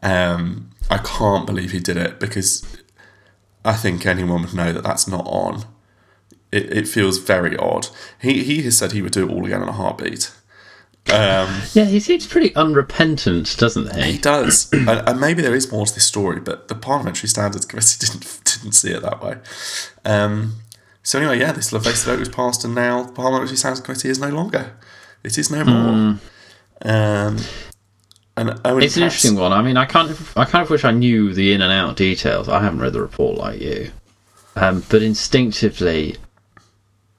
um, 0.02 0.70
i 0.90 0.98
can't 0.98 1.46
believe 1.46 1.72
he 1.72 1.80
did 1.80 1.96
it 1.96 2.20
because 2.20 2.62
I 3.64 3.72
think 3.72 4.04
anyone 4.04 4.42
would 4.42 4.54
know 4.54 4.72
that 4.72 4.84
that's 4.84 5.08
not 5.08 5.26
on. 5.26 5.64
It, 6.52 6.70
it 6.70 6.88
feels 6.88 7.18
very 7.18 7.56
odd. 7.56 7.88
He 8.20 8.44
he 8.44 8.62
has 8.62 8.76
said 8.76 8.92
he 8.92 9.02
would 9.02 9.12
do 9.12 9.28
it 9.28 9.32
all 9.32 9.46
again 9.46 9.62
in 9.62 9.68
a 9.68 9.72
heartbeat. 9.72 10.30
Um, 11.12 11.60
Yeah, 11.74 11.84
he 11.84 12.00
seems 12.00 12.26
pretty 12.26 12.54
unrepentant, 12.56 13.56
doesn't 13.58 13.94
he 13.94 14.12
he? 14.12 14.18
does, 14.18 14.70
and, 14.72 14.88
and 14.88 15.20
maybe 15.20 15.42
there 15.42 15.54
is 15.54 15.70
more 15.70 15.84
to 15.86 15.94
this 15.94 16.06
story, 16.06 16.40
but 16.40 16.68
the 16.68 16.74
Parliamentary 16.74 17.28
Standards 17.28 17.64
Committee 17.66 17.96
didn't 17.98 18.40
didn't 18.44 18.72
see 18.72 18.90
it 18.92 19.02
that 19.02 19.22
way. 19.22 19.36
Um, 20.04 20.56
so 21.02 21.18
anyway, 21.18 21.38
yeah, 21.38 21.52
this 21.52 21.72
Lovelace 21.72 22.04
vote 22.04 22.18
was 22.18 22.30
passed, 22.30 22.64
and 22.64 22.74
now 22.74 23.02
the 23.02 23.12
Parliamentary 23.12 23.56
Standards 23.56 23.80
Committee 23.84 24.08
is 24.08 24.18
no 24.18 24.30
longer. 24.30 24.72
It 25.22 25.36
is 25.38 25.50
no 25.50 25.64
more. 25.64 26.18
Um, 26.82 27.38
and 28.36 28.60
Owen 28.64 28.82
It's 28.82 28.96
an 28.96 29.04
interesting 29.04 29.36
one. 29.36 29.52
I 29.52 29.62
mean, 29.62 29.76
I 29.76 29.84
kind 29.84 30.10
of, 30.10 30.36
I 30.36 30.44
kind 30.44 30.62
of 30.64 30.70
wish 30.70 30.84
I 30.84 30.90
knew 30.90 31.32
the 31.32 31.52
in 31.52 31.62
and 31.62 31.72
out 31.72 31.96
details. 31.96 32.48
I 32.48 32.60
haven't 32.62 32.80
read 32.80 32.92
the 32.94 33.00
report 33.00 33.38
like 33.38 33.60
you, 33.60 33.90
um, 34.56 34.82
but 34.88 35.02
instinctively, 35.02 36.16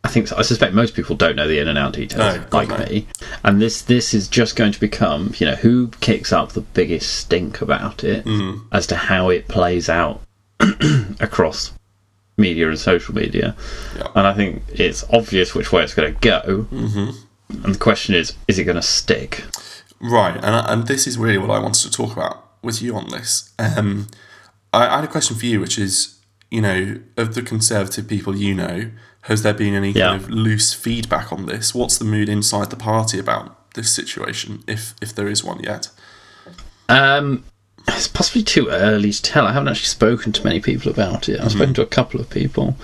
I 0.05 0.07
think 0.07 0.31
I 0.33 0.41
suspect 0.43 0.73
most 0.73 0.93
people 0.93 1.15
don't 1.15 1.35
know 1.35 1.47
the 1.47 1.59
in 1.59 1.67
and 1.67 1.77
out 1.77 1.93
details 1.93 2.35
No, 2.37 2.45
like 2.51 2.69
no. 2.69 2.77
me. 2.77 3.07
And 3.43 3.59
this, 3.61 3.81
this 3.81 4.13
is 4.13 4.27
just 4.27 4.55
going 4.55 4.71
to 4.71 4.79
become, 4.79 5.33
you 5.37 5.45
know, 5.47 5.55
who 5.55 5.87
kicks 5.99 6.31
up 6.31 6.51
the 6.51 6.61
biggest 6.61 7.15
stink 7.17 7.59
about 7.61 8.03
it 8.03 8.23
Mm. 8.25 8.61
as 8.71 8.85
to 8.87 8.95
how 8.95 9.29
it 9.29 9.47
plays 9.47 9.89
out 9.89 10.21
across 11.19 11.73
media 12.37 12.67
and 12.69 12.77
social 12.79 13.15
media. 13.15 13.55
Yeah. 13.97 14.07
And 14.15 14.27
I 14.27 14.33
think 14.33 14.63
it's 14.69 15.03
obvious 15.11 15.55
which 15.55 15.71
way 15.71 15.83
it's 15.83 15.93
going 15.93 16.13
to 16.13 16.19
go. 16.19 16.67
Mm-hmm. 16.71 17.63
And 17.65 17.75
the 17.75 17.79
question 17.79 18.15
is, 18.15 18.33
is 18.47 18.59
it 18.59 18.63
going 18.65 18.75
to 18.75 18.81
stick? 18.81 19.43
Right, 20.01 20.35
and 20.35 20.43
and 20.69 20.87
this 20.87 21.07
is 21.07 21.17
really 21.17 21.37
what 21.37 21.49
I 21.51 21.59
wanted 21.59 21.81
to 21.83 21.91
talk 21.91 22.11
about 22.11 22.43
with 22.61 22.81
you 22.81 22.95
on 22.95 23.09
this. 23.09 23.53
Um, 23.57 24.07
I, 24.73 24.87
I 24.87 24.95
had 24.97 25.03
a 25.05 25.07
question 25.07 25.37
for 25.37 25.45
you, 25.45 25.59
which 25.61 25.79
is, 25.79 26.14
you 26.51 26.61
know, 26.61 26.97
of 27.17 27.35
the 27.35 27.41
conservative 27.41 28.07
people 28.07 28.35
you 28.35 28.53
know, 28.53 28.91
has 29.21 29.41
there 29.41 29.53
been 29.53 29.73
any 29.73 29.91
Yeah. 29.91 30.09
kind 30.09 30.21
of 30.23 30.29
loose 30.29 30.73
feedback 30.73 31.31
on 31.33 31.45
this? 31.47 31.73
What's 31.73 31.97
the 31.97 32.05
mood 32.05 32.29
inside 32.29 32.69
the 32.69 32.75
party 32.75 33.17
about 33.19 33.73
this 33.73 33.91
situation, 33.91 34.63
if 34.67 34.93
if 35.01 35.13
there 35.15 35.27
is 35.27 35.43
one 35.43 35.61
yet? 35.63 35.89
Um, 36.89 37.43
it's 37.87 38.07
possibly 38.07 38.43
too 38.43 38.69
early 38.69 39.11
to 39.11 39.21
tell. 39.21 39.45
I 39.47 39.51
haven't 39.53 39.69
actually 39.69 39.87
spoken 39.87 40.31
to 40.33 40.43
many 40.43 40.59
people 40.59 40.91
about 40.91 41.27
it. 41.29 41.39
I've 41.41 41.51
spoken 41.51 41.73
to 41.75 41.81
a 41.81 41.85
couple 41.87 42.19
of 42.21 42.29
people, 42.29 42.75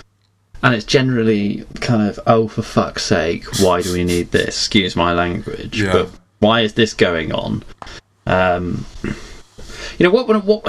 and 0.62 0.74
it's 0.74 0.84
generally 0.84 1.64
kind 1.80 2.08
of, 2.08 2.18
oh, 2.26 2.48
for 2.48 2.62
fuck's 2.62 3.04
sake, 3.04 3.44
why 3.60 3.80
do 3.82 3.92
we 3.92 4.04
need 4.04 4.32
this? 4.32 4.48
Excuse 4.48 4.96
my 4.96 5.12
language, 5.12 5.80
Yeah. 5.80 5.92
but 5.92 6.10
why 6.40 6.60
is 6.62 6.74
this 6.74 6.94
going 6.94 7.32
on? 7.32 7.62
Um, 8.26 8.84
you 9.02 10.04
know 10.04 10.10
what? 10.10 10.26
What? 10.28 10.44
What, 10.44 10.64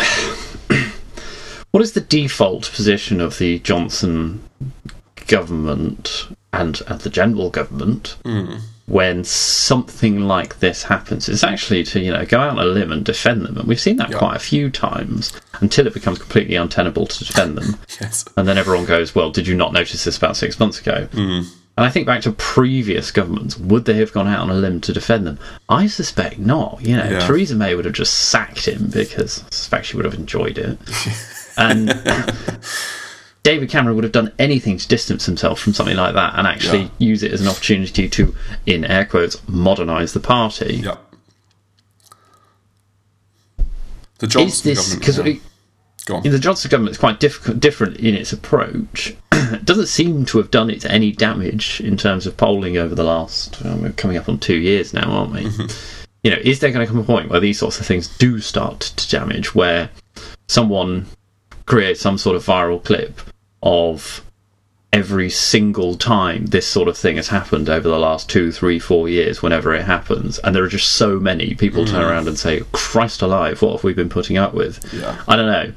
what 1.73 1.81
is 1.83 1.91
the 1.93 2.01
default 2.01 2.71
position 2.71 3.19
of 3.19 3.37
the 3.39 3.59
Johnson 3.59 4.41
government 5.27 6.27
and 6.51 6.81
and 6.87 7.01
the 7.01 7.09
general 7.09 7.49
government 7.49 8.15
when 8.85 9.23
something 9.23 10.19
like 10.21 10.59
this 10.59 10.83
happens? 10.83 11.27
It's 11.27 11.43
actually 11.43 11.83
to 11.85 11.99
you 11.99 12.11
know 12.13 12.25
go 12.25 12.39
out 12.39 12.51
on 12.51 12.59
a 12.59 12.65
limb 12.65 12.91
and 12.91 13.03
defend 13.03 13.45
them, 13.45 13.57
and 13.57 13.67
we've 13.67 13.79
seen 13.79 13.97
that 13.97 14.11
Yeah. 14.11 14.19
quite 14.19 14.35
a 14.35 14.39
few 14.39 14.69
times 14.69 15.33
until 15.61 15.87
it 15.87 15.93
becomes 15.95 16.19
completely 16.19 16.55
untenable 16.55 17.07
to 17.07 17.25
defend 17.25 17.57
them. 17.57 17.77
Yes. 18.01 18.25
And 18.37 18.47
then 18.47 18.57
everyone 18.57 18.85
goes, 18.85 19.15
Well, 19.15 19.31
did 19.31 19.47
you 19.47 19.55
not 19.55 19.71
notice 19.73 20.03
this 20.03 20.17
about 20.17 20.35
six 20.37 20.59
months 20.59 20.79
ago? 20.79 21.07
Mm. 21.11 21.45
And 21.75 21.85
I 21.87 21.89
think 21.89 22.05
back 22.05 22.21
to 22.21 22.31
previous 22.33 23.09
governments, 23.09 23.57
would 23.57 23.85
they 23.85 23.95
have 23.95 24.11
gone 24.13 24.27
out 24.27 24.41
on 24.41 24.49
a 24.51 24.53
limb 24.55 24.79
to 24.81 24.93
defend 24.93 25.25
them? 25.25 25.39
I 25.69 25.87
suspect 25.87 26.37
not. 26.37 26.79
You 26.83 26.97
know, 26.97 27.09
Yeah. 27.09 27.19
Theresa 27.19 27.55
May 27.55 27.73
would 27.73 27.85
have 27.85 27.95
just 27.95 28.13
sacked 28.29 28.67
him 28.67 28.89
because 28.91 29.41
I 29.41 29.47
suspect 29.51 29.85
she 29.87 29.95
would 29.95 30.05
have 30.05 30.13
enjoyed 30.13 30.57
it. 30.59 30.77
and 31.57 31.87
David 33.43 33.69
Cameron 33.69 33.95
would 33.95 34.03
have 34.05 34.13
done 34.13 34.31
anything 34.39 34.77
to 34.77 34.87
distance 34.87 35.25
himself 35.25 35.59
from 35.59 35.73
something 35.73 35.97
like 35.97 36.13
that 36.13 36.33
and 36.37 36.47
actually 36.47 36.83
Yeah. 36.83 36.89
use 36.99 37.23
it 37.23 37.31
as 37.33 37.41
an 37.41 37.47
opportunity 37.47 38.07
to, 38.09 38.35
in 38.65 38.85
air 38.85 39.05
quotes, 39.05 39.45
modernise 39.47 40.13
the 40.13 40.19
party. 40.21 40.81
Yeah. 40.83 40.97
The 44.19 44.27
Johnson 44.27 44.69
this 44.69 44.95
government. 44.95 45.35
yeah. 45.35 45.41
Go 46.05 46.15
on. 46.17 46.23
the 46.23 46.39
Johnson 46.39 46.69
government 46.69 46.91
is 46.95 46.99
quite 46.99 47.19
diff- 47.21 47.59
different 47.59 47.97
in 47.97 48.13
its 48.13 48.33
approach. 48.33 49.15
it 49.31 49.63
doesn't 49.65 49.87
seem 49.87 50.25
to 50.25 50.37
have 50.37 50.51
done 50.51 50.69
it 50.69 50.85
any 50.85 51.11
damage 51.13 51.79
in 51.81 51.95
terms 51.95 52.27
of 52.27 52.35
polling 52.35 52.77
over 52.77 52.93
the 52.93 53.03
last. 53.05 53.63
Um, 53.65 53.81
we're 53.81 53.91
coming 53.93 54.17
up 54.17 54.27
on 54.27 54.37
two 54.37 54.57
years 54.57 54.93
now, 54.93 55.09
aren't 55.09 55.31
we? 55.31 55.49
You 56.23 56.31
know, 56.31 56.37
is 56.41 56.59
there 56.59 56.71
going 56.71 56.85
to 56.85 56.91
come 56.91 56.99
a 57.01 57.05
point 57.05 57.29
where 57.29 57.39
these 57.39 57.59
sorts 57.59 57.79
of 57.79 57.85
things 57.85 58.07
do 58.17 58.39
start 58.39 58.81
to 58.81 59.09
damage, 59.09 59.55
where 59.55 59.89
someone 60.47 61.05
creates 61.65 62.01
some 62.01 62.17
sort 62.17 62.35
of 62.35 62.45
viral 62.45 62.83
clip 62.83 63.19
of 63.61 64.23
every 64.91 65.29
single 65.29 65.95
time 65.95 66.45
this 66.47 66.67
sort 66.67 66.87
of 66.87 66.95
thing 66.95 67.15
has 67.15 67.29
happened 67.29 67.67
over 67.67 67.89
the 67.89 67.97
last 67.97 68.29
two, 68.29 68.51
three, 68.51 68.77
four 68.77 69.09
years, 69.09 69.41
whenever 69.41 69.73
it 69.73 69.83
happens, 69.85 70.37
and 70.39 70.55
there 70.55 70.63
are 70.63 70.67
just 70.67 70.89
so 70.89 71.19
many 71.19 71.55
people 71.55 71.83
turn 71.85 72.03
around 72.03 72.27
and 72.27 72.37
say, 72.37 72.61
"Christ 72.71 73.21
alive, 73.21 73.61
what 73.61 73.71
have 73.71 73.83
we 73.83 73.93
been 73.93 74.09
putting 74.09 74.37
up 74.37 74.53
with?" 74.53 74.93
Yeah. 74.93 75.21
I 75.27 75.35
don't 75.35 75.47
know. 75.51 75.73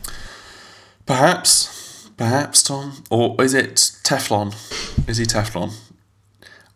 Perhaps, 1.07 2.11
perhaps 2.16 2.62
Tom, 2.62 3.05
or 3.11 3.37
is 3.42 3.55
it 3.55 3.77
Teflon? 4.05 4.53
Is 5.09 5.16
he 5.18 5.25
Teflon? 5.25 5.72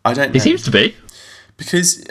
I 0.03 0.13
don't 0.13 0.29
know 0.29 0.33
He 0.33 0.39
seems 0.39 0.63
to 0.63 0.71
be. 0.71 0.95
because 1.57 2.03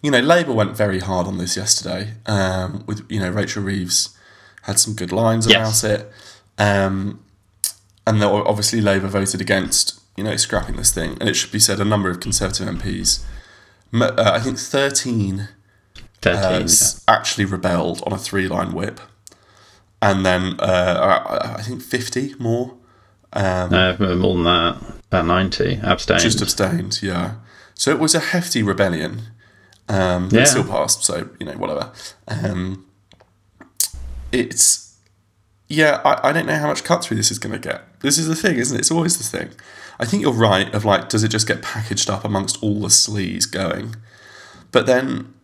you 0.00 0.10
know 0.10 0.20
Labour 0.20 0.52
went 0.52 0.76
very 0.76 1.00
hard 1.00 1.26
on 1.26 1.36
this 1.38 1.56
yesterday. 1.56 2.14
Um, 2.26 2.84
with 2.86 3.04
you 3.10 3.20
know 3.20 3.30
Rachel 3.30 3.62
Reeves 3.62 4.16
had 4.62 4.78
some 4.78 4.94
good 4.94 5.12
lines 5.12 5.46
Yes. 5.46 5.82
about 5.82 6.00
it, 6.00 6.12
um, 6.58 7.20
and 8.06 8.22
obviously 8.22 8.80
Labour 8.80 9.08
voted 9.08 9.40
against 9.40 10.00
you 10.16 10.24
know 10.24 10.36
scrapping 10.36 10.76
this 10.76 10.92
thing. 10.92 11.16
And 11.20 11.28
it 11.28 11.34
should 11.34 11.52
be 11.52 11.58
said, 11.60 11.80
a 11.80 11.84
number 11.84 12.10
of 12.10 12.20
Conservative 12.20 12.66
MPs, 12.68 13.20
uh, 13.94 14.12
I 14.16 14.40
think 14.40 14.58
thirteen, 14.58 15.48
13. 16.22 16.60
has 16.62 17.02
actually 17.08 17.44
rebelled 17.46 18.02
on 18.06 18.12
a 18.12 18.18
three-line 18.18 18.72
whip, 18.72 19.00
and 20.02 20.24
then 20.26 20.56
uh, 20.60 21.54
I, 21.58 21.62
think 21.62 21.82
fifty 21.82 22.34
more 22.38 22.74
um, 23.32 23.72
yeah. 23.72 23.96
More 23.98 24.34
than 24.34 24.44
that. 24.44 24.76
About 25.12 25.26
90 25.26 25.80
abstained. 25.82 26.20
just 26.20 26.40
abstained. 26.40 27.00
Yeah, 27.02 27.34
so 27.74 27.90
it 27.90 27.98
was 27.98 28.14
a 28.14 28.20
hefty 28.20 28.62
rebellion. 28.62 29.22
Um, 29.88 30.28
Yeah. 30.30 30.42
it 30.42 30.46
still 30.48 30.64
passed, 30.64 31.02
so 31.04 31.30
you 31.40 31.46
know 31.46 31.52
whatever. 31.54 31.90
Um, 32.28 32.84
it's 34.32 34.96
yeah, 35.68 36.00
I, 36.04 36.30
I 36.30 36.32
don't 36.32 36.46
know 36.46 36.56
how 36.56 36.66
much 36.66 36.82
cut 36.84 37.04
through 37.04 37.16
this 37.16 37.30
is 37.30 37.38
going 37.38 37.52
to 37.52 37.68
get. 37.68 38.00
This 38.00 38.18
is 38.18 38.26
the 38.26 38.34
thing, 38.34 38.56
isn't 38.56 38.76
it? 38.76 38.80
It's 38.80 38.90
always 38.90 39.16
the 39.16 39.38
thing. 39.38 39.50
I 40.00 40.04
think 40.04 40.22
you're 40.22 40.32
right. 40.32 40.72
Of 40.74 40.84
like, 40.84 41.08
does 41.08 41.22
it 41.22 41.28
just 41.28 41.46
get 41.46 41.62
packaged 41.62 42.10
up 42.10 42.24
amongst 42.24 42.62
all 42.62 42.80
the 42.80 42.88
sleaze 42.88 43.50
going? 43.50 43.96
But 44.72 44.86
then 44.86 45.34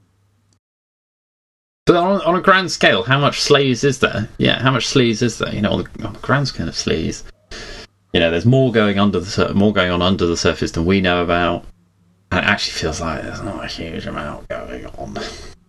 But 1.86 1.96
on, 1.96 2.20
on 2.22 2.34
a 2.34 2.40
grand 2.40 2.72
scale, 2.72 3.04
how 3.04 3.20
much 3.20 3.38
sleaze 3.40 3.84
is 3.84 4.00
there? 4.00 4.28
Yeah, 4.38 4.60
how 4.60 4.72
much 4.72 4.86
sleaze 4.86 5.22
is 5.22 5.38
there? 5.38 5.54
You 5.54 5.62
know, 5.62 5.72
on 5.72 5.84
the, 5.84 6.06
on 6.06 6.14
the 6.14 6.18
grand 6.18 6.48
scale 6.48 6.68
of 6.68 6.74
sleaze, 6.74 7.22
you 8.12 8.18
know, 8.18 8.30
there's 8.30 8.46
more 8.46 8.72
going 8.72 8.98
under 8.98 9.20
the 9.20 9.26
sur- 9.26 9.54
more 9.54 9.72
going 9.72 9.90
on 9.92 10.02
under 10.02 10.26
the 10.26 10.36
surface 10.36 10.72
than 10.72 10.84
we 10.84 11.00
know 11.00 11.22
about, 11.22 11.64
and 12.32 12.44
it 12.44 12.48
actually 12.48 12.72
feels 12.72 13.00
like 13.00 13.22
there's 13.22 13.42
not 13.42 13.64
a 13.64 13.68
huge 13.68 14.06
amount 14.06 14.48
going 14.48 14.86
on. 14.86 15.14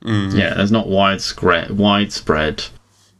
Mm. 0.03 0.37
Yeah, 0.37 0.53
there's 0.55 0.71
not 0.71 0.87
widespread 0.87 1.77
widespread 1.77 2.65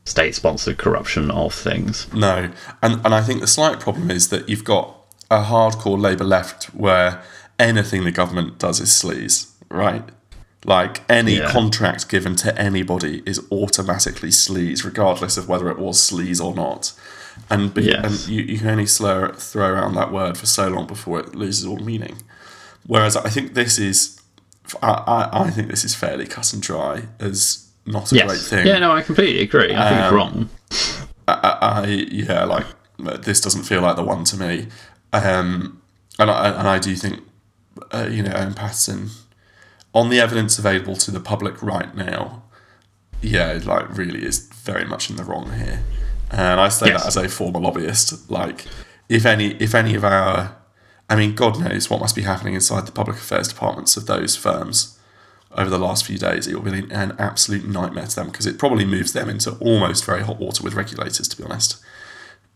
state-sponsored 0.07 0.77
corruption 0.77 1.29
of 1.31 1.53
things. 1.53 2.07
No, 2.13 2.49
and 2.81 3.01
and 3.05 3.13
I 3.13 3.21
think 3.21 3.41
the 3.41 3.47
slight 3.47 3.79
problem 3.79 4.09
is 4.09 4.29
that 4.29 4.47
you've 4.49 4.63
got 4.63 4.95
a 5.29 5.43
hardcore 5.43 5.99
Labour 5.99 6.23
left 6.23 6.65
where 6.73 7.21
anything 7.59 8.03
the 8.05 8.11
government 8.11 8.57
does 8.59 8.79
is 8.79 8.89
sleaze, 8.89 9.51
right? 9.69 10.03
Like 10.65 11.01
any 11.09 11.37
Yeah. 11.37 11.51
contract 11.51 12.07
given 12.09 12.35
to 12.37 12.57
anybody 12.59 13.21
is 13.25 13.41
automatically 13.51 14.29
sleaze, 14.29 14.83
regardless 14.85 15.37
of 15.37 15.47
whether 15.49 15.69
it 15.69 15.77
was 15.79 15.97
sleaze 15.99 16.43
or 16.43 16.55
not. 16.55 16.93
And, 17.49 17.73
be, 17.73 17.83
Yes. 17.83 18.05
and 18.05 18.27
you, 18.33 18.41
you 18.43 18.57
can 18.59 18.69
only 18.69 18.85
slur, 18.87 19.33
throw 19.33 19.67
around 19.69 19.95
that 19.95 20.11
word 20.11 20.37
for 20.37 20.45
so 20.45 20.67
long 20.69 20.87
before 20.87 21.19
it 21.19 21.35
loses 21.35 21.65
all 21.65 21.77
meaning. 21.79 22.17
Whereas 22.85 23.15
I 23.15 23.29
think 23.29 23.53
this 23.53 23.77
is, 23.77 24.19
I, 24.81 24.89
I, 25.31 25.43
I 25.45 25.49
think 25.51 25.69
this 25.69 25.83
is 25.85 25.93
fairly 25.93 26.25
cut 26.25 26.51
and 26.53 26.61
dry 26.61 27.03
as 27.19 27.66
not 27.87 28.11
a 28.11 28.25
great 28.25 28.39
thing. 28.39 28.67
Yeah, 28.67 28.79
no, 28.79 28.91
I 28.91 29.01
completely 29.01 29.41
agree. 29.41 29.73
I 29.75 29.89
think 29.89 29.99
it's 30.01 30.11
Um, 30.11 30.15
wrong. 30.15 30.49
I, 31.27 31.57
I 31.61 31.85
yeah, 32.11 32.43
like 32.45 32.65
this 33.21 33.41
doesn't 33.41 33.63
feel 33.63 33.81
like 33.81 33.95
the 33.95 34.03
one 34.03 34.23
to 34.25 34.37
me. 34.37 34.67
Um, 35.13 35.81
and 36.19 36.29
I 36.29 36.49
and 36.49 36.67
I 36.67 36.79
do 36.79 36.95
think, 36.95 37.21
uh, 37.91 38.07
you 38.09 38.23
know, 38.23 38.31
Owen 38.35 38.53
Paterson, 38.53 39.09
on 39.93 40.09
the 40.09 40.19
evidence 40.19 40.59
available 40.59 40.95
to 40.97 41.11
the 41.11 41.19
public 41.19 41.61
right 41.61 41.93
now, 41.95 42.43
yeah, 43.21 43.59
like 43.63 43.95
really 43.97 44.23
is 44.23 44.39
very 44.63 44.85
much 44.85 45.09
in 45.09 45.15
the 45.15 45.23
wrong 45.23 45.51
here. 45.53 45.83
And 46.31 46.59
I 46.59 46.69
say 46.69 46.87
Yes. 46.87 47.01
that 47.03 47.07
as 47.07 47.17
a 47.17 47.29
former 47.29 47.59
lobbyist. 47.59 48.29
Like, 48.29 48.65
if 49.07 49.25
any, 49.25 49.51
if 49.61 49.73
any 49.73 49.95
of 49.95 50.03
our, 50.03 50.57
I 51.09 51.15
mean, 51.15 51.35
God 51.35 51.57
knows 51.59 51.89
what 51.89 52.01
must 52.01 52.15
be 52.15 52.23
happening 52.23 52.53
inside 52.53 52.85
the 52.85 52.91
public 52.91 53.15
affairs 53.17 53.47
departments 53.47 53.95
of 53.95 54.07
those 54.07 54.35
firms 54.35 54.96
over 55.51 55.69
the 55.69 55.79
last 55.79 56.05
few 56.05 56.17
days. 56.17 56.47
It 56.47 56.55
will 56.55 56.71
be 56.71 56.93
an 56.93 57.15
absolute 57.17 57.67
nightmare 57.67 58.07
to 58.07 58.15
them 58.15 58.27
because 58.27 58.45
it 58.45 58.57
probably 58.57 58.85
moves 58.85 59.13
them 59.13 59.29
into 59.29 59.51
almost 59.59 60.05
very 60.05 60.23
hot 60.23 60.39
water 60.39 60.63
with 60.63 60.73
regulators. 60.73 61.27
To 61.27 61.37
be 61.37 61.43
honest, 61.43 61.81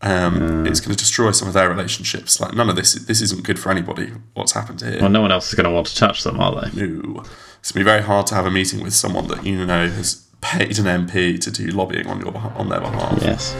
um, 0.02 0.66
it's 0.66 0.80
going 0.80 0.90
to 0.90 0.98
destroy 0.98 1.30
some 1.30 1.48
of 1.48 1.54
their 1.54 1.68
relationships. 1.68 2.40
Like 2.40 2.54
none 2.54 2.68
of 2.68 2.76
this, 2.76 2.94
this 2.94 3.20
isn't 3.20 3.44
good 3.44 3.58
for 3.58 3.70
anybody. 3.70 4.12
What's 4.34 4.52
happened 4.52 4.80
here? 4.80 5.00
Well, 5.00 5.10
no 5.10 5.20
one 5.20 5.32
else 5.32 5.48
is 5.48 5.54
going 5.54 5.68
to 5.68 5.70
want 5.70 5.86
to 5.88 5.96
touch 5.96 6.24
them, 6.24 6.40
are 6.40 6.52
they? 6.60 6.86
No. 6.86 7.24
It's 7.60 7.70
going 7.70 7.84
to 7.84 7.90
be 7.90 7.90
very 7.90 8.02
hard 8.02 8.26
to 8.28 8.34
have 8.34 8.46
a 8.46 8.50
meeting 8.50 8.82
with 8.82 8.94
someone 8.94 9.28
that 9.28 9.46
you 9.46 9.64
know 9.64 9.88
has 9.88 10.26
paid 10.40 10.78
an 10.80 11.06
MP 11.06 11.40
to 11.40 11.50
do 11.50 11.68
lobbying 11.68 12.08
on 12.08 12.20
your 12.20 12.36
on 12.36 12.68
their 12.68 12.80
behalf. 12.80 13.18
Yes. 13.22 13.54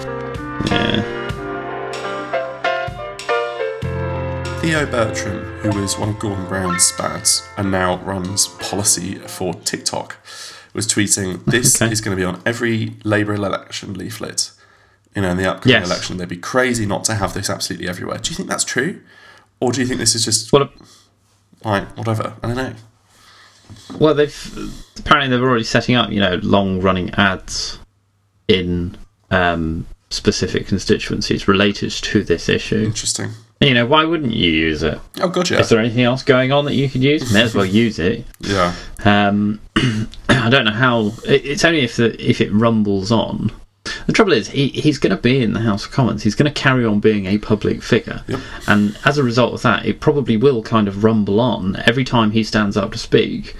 Yeah. 0.68 1.31
Theo 4.62 4.86
Bertram, 4.86 5.42
who 5.60 5.80
was 5.80 5.98
one 5.98 6.10
of 6.10 6.18
Gordon 6.20 6.46
Brown's 6.46 6.84
spads 6.84 7.42
and 7.56 7.70
now 7.72 7.98
runs 7.98 8.46
policy 8.46 9.16
for 9.16 9.54
TikTok, 9.54 10.16
was 10.72 10.86
tweeting, 10.86 11.44
"This 11.44 11.82
Okay. 11.82 11.90
is 11.92 12.00
going 12.00 12.16
to 12.16 12.20
be 12.20 12.24
on 12.24 12.40
every 12.46 12.96
Labour 13.02 13.34
election 13.34 13.94
leaflet. 13.94 14.52
You 15.16 15.22
know, 15.22 15.30
in 15.30 15.36
the 15.36 15.50
upcoming 15.50 15.74
Yes. 15.80 15.86
election, 15.86 16.16
they'd 16.16 16.28
be 16.28 16.36
crazy 16.36 16.86
not 16.86 17.02
to 17.04 17.14
have 17.16 17.34
this 17.34 17.50
absolutely 17.50 17.88
everywhere." 17.88 18.18
Do 18.18 18.30
you 18.30 18.36
think 18.36 18.48
that's 18.48 18.64
true, 18.64 19.00
or 19.60 19.72
do 19.72 19.80
you 19.80 19.86
think 19.86 19.98
this 19.98 20.14
is 20.14 20.24
just 20.24 20.52
Well, 20.52 20.68
like 21.64 21.96
whatever? 21.98 22.34
I 22.42 22.46
don't 22.46 22.56
know. 22.56 22.74
Well, 23.98 24.14
they've 24.14 24.70
apparently 24.98 25.36
they're 25.36 25.46
already 25.46 25.64
setting 25.64 25.96
up, 25.96 26.10
you 26.12 26.20
know, 26.20 26.38
long-running 26.42 27.10
ads 27.14 27.78
in 28.46 28.96
um, 29.30 29.86
specific 30.10 30.66
constituencies 30.68 31.48
related 31.48 31.90
to 31.90 32.22
this 32.22 32.48
issue. 32.48 32.84
Interesting. 32.84 33.32
You 33.62 33.74
know, 33.74 33.86
why 33.86 34.04
wouldn't 34.04 34.32
you 34.34 34.50
use 34.50 34.82
it? 34.82 34.98
Oh 35.20 35.32
yeah, 35.48 35.60
Is 35.60 35.68
there 35.68 35.78
anything 35.78 36.02
else 36.02 36.22
going 36.22 36.50
on 36.52 36.64
that 36.64 36.74
you 36.74 36.88
could 36.90 37.02
use? 37.02 37.32
May 37.32 37.42
as 37.42 37.54
well 37.54 37.64
use 37.64 37.98
it. 37.98 38.24
yeah, 38.40 38.74
Um, 39.04 39.60
I 40.28 40.50
don't 40.50 40.64
know 40.64 40.72
how. 40.72 41.12
It's 41.24 41.64
only 41.64 41.80
if 41.80 41.96
the, 41.96 42.20
if 42.20 42.40
it 42.40 42.52
rumbles 42.52 43.12
on. 43.12 43.52
The 44.06 44.12
trouble 44.12 44.32
is, 44.32 44.48
he, 44.48 44.68
he's 44.68 44.98
going 44.98 45.14
to 45.14 45.20
be 45.20 45.42
in 45.42 45.52
the 45.54 45.60
House 45.60 45.84
of 45.86 45.90
Commons. 45.92 46.22
He's 46.22 46.34
going 46.36 46.52
to 46.52 46.60
carry 46.60 46.84
on 46.84 47.00
being 47.00 47.26
a 47.26 47.38
public 47.38 47.82
figure, 47.82 48.22
Yep. 48.28 48.40
and 48.68 48.96
as 49.04 49.18
a 49.18 49.22
result 49.24 49.54
of 49.54 49.62
that, 49.62 49.86
it 49.86 50.00
probably 50.00 50.36
will 50.36 50.62
kind 50.62 50.86
of 50.88 51.02
rumble 51.04 51.40
on 51.40 51.76
every 51.86 52.04
time 52.04 52.30
he 52.32 52.42
stands 52.44 52.76
up 52.76 52.92
to 52.92 52.98
speak. 52.98 53.54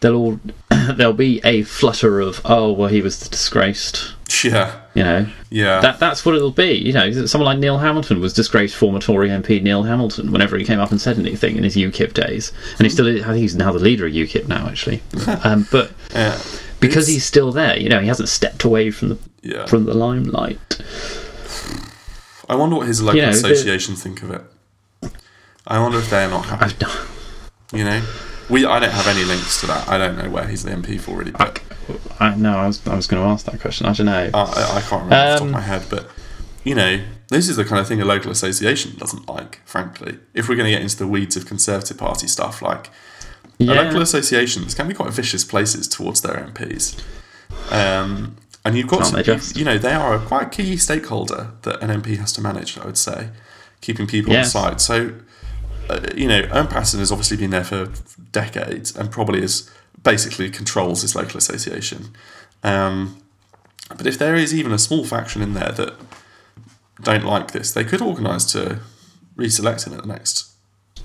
They'll 0.00 0.16
all 0.16 0.40
there'll 0.94 1.12
be 1.14 1.40
a 1.44 1.62
flutter 1.62 2.20
of 2.20 2.40
oh 2.44 2.70
well 2.72 2.88
he 2.90 3.00
was 3.02 3.18
disgraced 3.28 4.12
Yeah, 4.44 4.80
you 4.94 5.02
know 5.04 5.26
yeah, 5.50 5.80
that 5.80 5.98
that's 6.00 6.24
what 6.26 6.34
it'll 6.34 6.50
be 6.50 6.72
you 6.72 6.92
know 6.92 7.26
someone 7.26 7.46
like 7.46 7.58
Neil 7.58 7.78
Hamilton 7.78 8.20
was 8.20 8.32
disgraced 8.34 8.74
former 8.76 8.98
Tory 8.98 9.28
MP 9.28 9.62
Neil 9.62 9.84
Hamilton 9.84 10.32
whenever 10.32 10.56
he 10.58 10.64
came 10.64 10.80
up 10.80 10.90
and 10.90 11.00
said 11.00 11.18
anything 11.18 11.56
in 11.56 11.62
his 11.64 11.76
UKIP 11.76 12.12
days 12.12 12.52
and 12.78 12.84
he 12.86 12.90
still 12.90 13.06
I 13.08 13.22
think 13.22 13.36
he's 13.36 13.54
now 13.56 13.72
the 13.72 13.78
leader 13.78 14.06
of 14.06 14.12
UKIP 14.12 14.48
now 14.48 14.66
actually 14.68 15.00
um, 15.44 15.66
but 15.70 15.92
yeah. 16.12 16.38
because 16.80 17.04
It's- 17.04 17.14
he's 17.14 17.24
still 17.24 17.52
there 17.52 17.78
you 17.78 17.88
know 17.88 18.00
he 18.00 18.08
hasn't 18.08 18.28
stepped 18.28 18.64
away 18.64 18.90
from 18.90 19.10
the 19.10 19.18
Yeah. 19.42 19.66
from 19.66 19.84
the 19.84 19.94
limelight 19.94 20.80
I 22.48 22.54
wonder 22.56 22.76
what 22.76 22.86
his 22.88 23.00
local 23.02 23.20
You 23.20 23.26
know, 23.26 23.32
the- 23.32 23.52
association 23.52 23.96
think 23.96 24.22
of 24.22 24.30
it. 24.30 24.42
I 25.66 25.80
wonder 25.80 25.98
if 25.98 26.08
they're 26.10 26.28
not 26.30 26.46
happy. 26.46 26.76
I've 26.80 27.08
You 27.72 27.84
know, 27.84 28.02
we 28.48 28.64
I 28.64 28.78
don't 28.78 28.90
have 28.92 29.08
any 29.08 29.24
links 29.24 29.60
to 29.62 29.66
that. 29.66 29.88
I 29.88 29.98
don't 29.98 30.16
know 30.16 30.30
where 30.30 30.46
he's 30.46 30.62
the 30.62 30.70
MP 30.70 31.00
for 31.00 31.16
really, 31.16 31.32
but 31.32 31.58
I 31.65 31.65
know 32.36 32.56
I 32.58 32.66
was 32.66 32.86
I 32.86 32.94
was 32.96 33.06
going 33.06 33.22
to 33.22 33.28
ask 33.28 33.46
that 33.46 33.60
question 33.60 33.86
I 33.86 33.92
don't 33.92 34.06
know 34.06 34.30
I, 34.34 34.42
I 34.76 34.80
can't 34.80 35.04
remember 35.04 35.14
off 35.14 35.32
the 35.32 35.38
top 35.38 35.40
Um, 35.42 35.46
of 35.48 35.52
my 35.52 35.60
head. 35.60 35.84
But 35.88 36.08
you 36.64 36.74
know, 36.74 37.00
this 37.28 37.48
is 37.48 37.56
the 37.56 37.64
kind 37.64 37.80
of 37.80 37.86
thing 37.86 38.00
a 38.00 38.04
local 38.04 38.30
association 38.32 38.96
doesn't 38.96 39.28
like. 39.28 39.60
Frankly, 39.64 40.18
if 40.34 40.48
we're 40.48 40.56
going 40.56 40.66
to 40.66 40.72
get 40.72 40.82
into 40.82 40.96
the 40.96 41.06
weeds 41.06 41.36
of 41.36 41.46
Conservative 41.46 41.96
Party 41.96 42.26
stuff, 42.26 42.60
like 42.62 42.90
yeah 43.58 43.72
local 43.80 44.02
associations 44.02 44.74
can 44.74 44.88
be 44.88 44.94
quite 44.94 45.10
vicious 45.12 45.44
places 45.44 45.86
towards 45.88 46.20
their 46.22 46.34
MPs. 46.34 47.00
Um, 47.70 48.36
and 48.64 48.76
you've 48.76 48.88
got 48.88 49.02
Aren't 49.12 49.16
to, 49.18 49.22
just? 49.22 49.56
you 49.56 49.64
know, 49.64 49.78
they 49.78 49.92
are 49.92 50.14
a 50.16 50.18
quite 50.18 50.50
key 50.50 50.76
stakeholder 50.76 51.52
that 51.62 51.80
an 51.82 52.02
MP 52.02 52.16
has 52.18 52.32
to 52.32 52.40
manage. 52.40 52.76
I 52.78 52.84
would 52.84 52.98
say, 52.98 53.28
keeping 53.80 54.06
people 54.08 54.32
Yes. 54.32 54.54
on 54.56 54.62
side. 54.62 54.80
So, 54.80 55.14
uh, 55.88 56.00
you 56.16 56.26
know, 56.26 56.42
Owen 56.50 56.66
Paterson 56.66 56.98
has 56.98 57.12
obviously 57.12 57.36
been 57.36 57.50
there 57.50 57.62
for 57.64 57.88
decades 58.32 58.96
and 58.96 59.10
probably 59.10 59.42
is 59.42 59.70
basically 60.06 60.48
controls 60.48 61.02
his 61.02 61.16
local 61.16 61.36
association. 61.36 62.14
Um, 62.62 63.20
but 63.96 64.06
if 64.06 64.18
there 64.18 64.36
is 64.36 64.54
even 64.54 64.72
a 64.72 64.78
small 64.78 65.04
faction 65.04 65.42
in 65.42 65.54
there 65.54 65.72
that 65.72 65.94
don't 67.02 67.24
like 67.24 67.50
this, 67.50 67.72
they 67.72 67.84
could 67.84 68.00
organise 68.00 68.44
to 68.52 68.78
reselect 69.36 69.84
him 69.86 69.94
at 69.94 70.02
the 70.02 70.08
next, 70.08 70.48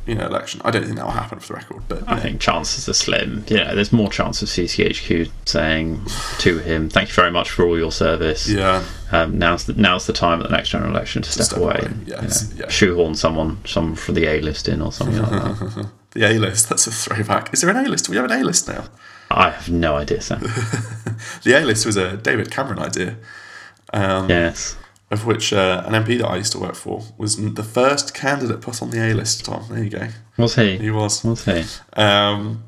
you 0.05 0.13
know, 0.13 0.27
election. 0.27 0.61
I 0.63 0.69
don't 0.69 0.83
think 0.83 0.97
that 0.97 1.05
will 1.05 1.11
happen 1.13 1.39
for 1.39 1.47
the 1.47 1.53
record, 1.55 1.81
but 1.87 2.07
I 2.07 2.15
know. 2.15 2.21
think 2.21 2.41
chances 2.41 2.87
are 2.87 2.93
slim. 2.93 3.43
You 3.47 3.57
know, 3.57 3.73
there's 3.75 3.91
more 3.91 4.09
chance 4.09 4.43
of 4.43 4.49
CCHQ 4.49 5.31
saying 5.45 5.99
to 6.39 6.59
him, 6.59 6.87
"Thank 6.87 7.09
you 7.09 7.15
very 7.15 7.31
much 7.31 7.49
for 7.49 7.65
all 7.65 7.77
your 7.77 7.91
service. 7.91 8.47
yeah, 8.47 8.83
Um, 9.11 9.39
now's 9.39 9.65
the 9.65 9.73
now's 9.73 10.05
the 10.05 10.13
time 10.13 10.41
at 10.41 10.47
the 10.47 10.55
next 10.55 10.69
general 10.69 10.91
election 10.91 11.23
to 11.23 11.31
step, 11.31 11.45
step 11.47 11.59
away, 11.59 11.73
away, 11.73 11.85
and 11.85 12.07
you 12.07 12.15
know, 12.15 12.29
yeah. 12.55 12.69
shoehorn 12.69 13.15
someone, 13.15 13.57
someone 13.65 13.95
from 13.95 14.13
the 14.13 14.27
A 14.27 14.41
list 14.41 14.67
in 14.69 14.79
or 14.81 14.91
something 14.91 15.21
like 15.21 15.31
that." 15.31 15.89
the 16.11 16.25
A 16.29 16.37
list. 16.39 16.69
That's 16.69 16.87
a 16.87 16.91
throwback. 16.91 17.53
Is 17.53 17.61
there 17.61 17.69
an 17.69 17.85
A 17.85 17.89
list? 17.89 18.05
Do 18.05 18.11
we 18.11 18.17
have 18.17 18.25
an 18.29 18.39
A 18.39 18.43
list 18.43 18.67
now? 18.67 18.85
I 19.29 19.49
have 19.51 19.69
no 19.69 19.95
idea, 19.95 20.21
sir. 20.21 20.39
The 21.43 21.53
A 21.53 21.61
list 21.65 21.85
was 21.85 21.97
a 21.97 22.17
David 22.17 22.51
Cameron 22.51 22.79
idea. 22.79 23.15
Um, 23.93 24.29
yes, 24.29 24.75
Of 25.09 25.25
which 25.25 25.51
uh, 25.53 25.83
an 25.85 25.93
MP 25.93 26.17
that 26.19 26.27
I 26.27 26.37
used 26.37 26.51
to 26.53 26.59
work 26.59 26.75
for 26.75 27.03
was 27.17 27.35
the 27.37 27.63
first 27.63 28.13
candidate 28.13 28.61
put 28.61 28.81
on 28.81 28.89
the 28.91 28.99
A 28.99 29.13
list. 29.13 29.45
Tom, 29.45 29.65
there 29.69 29.83
you 29.83 29.89
go. 29.89 30.07
was 30.37 30.55
he? 30.55 30.77
He 30.77 30.89
was. 30.91 31.23
Was 31.23 31.45
he? 31.45 31.63
Um, 31.93 32.63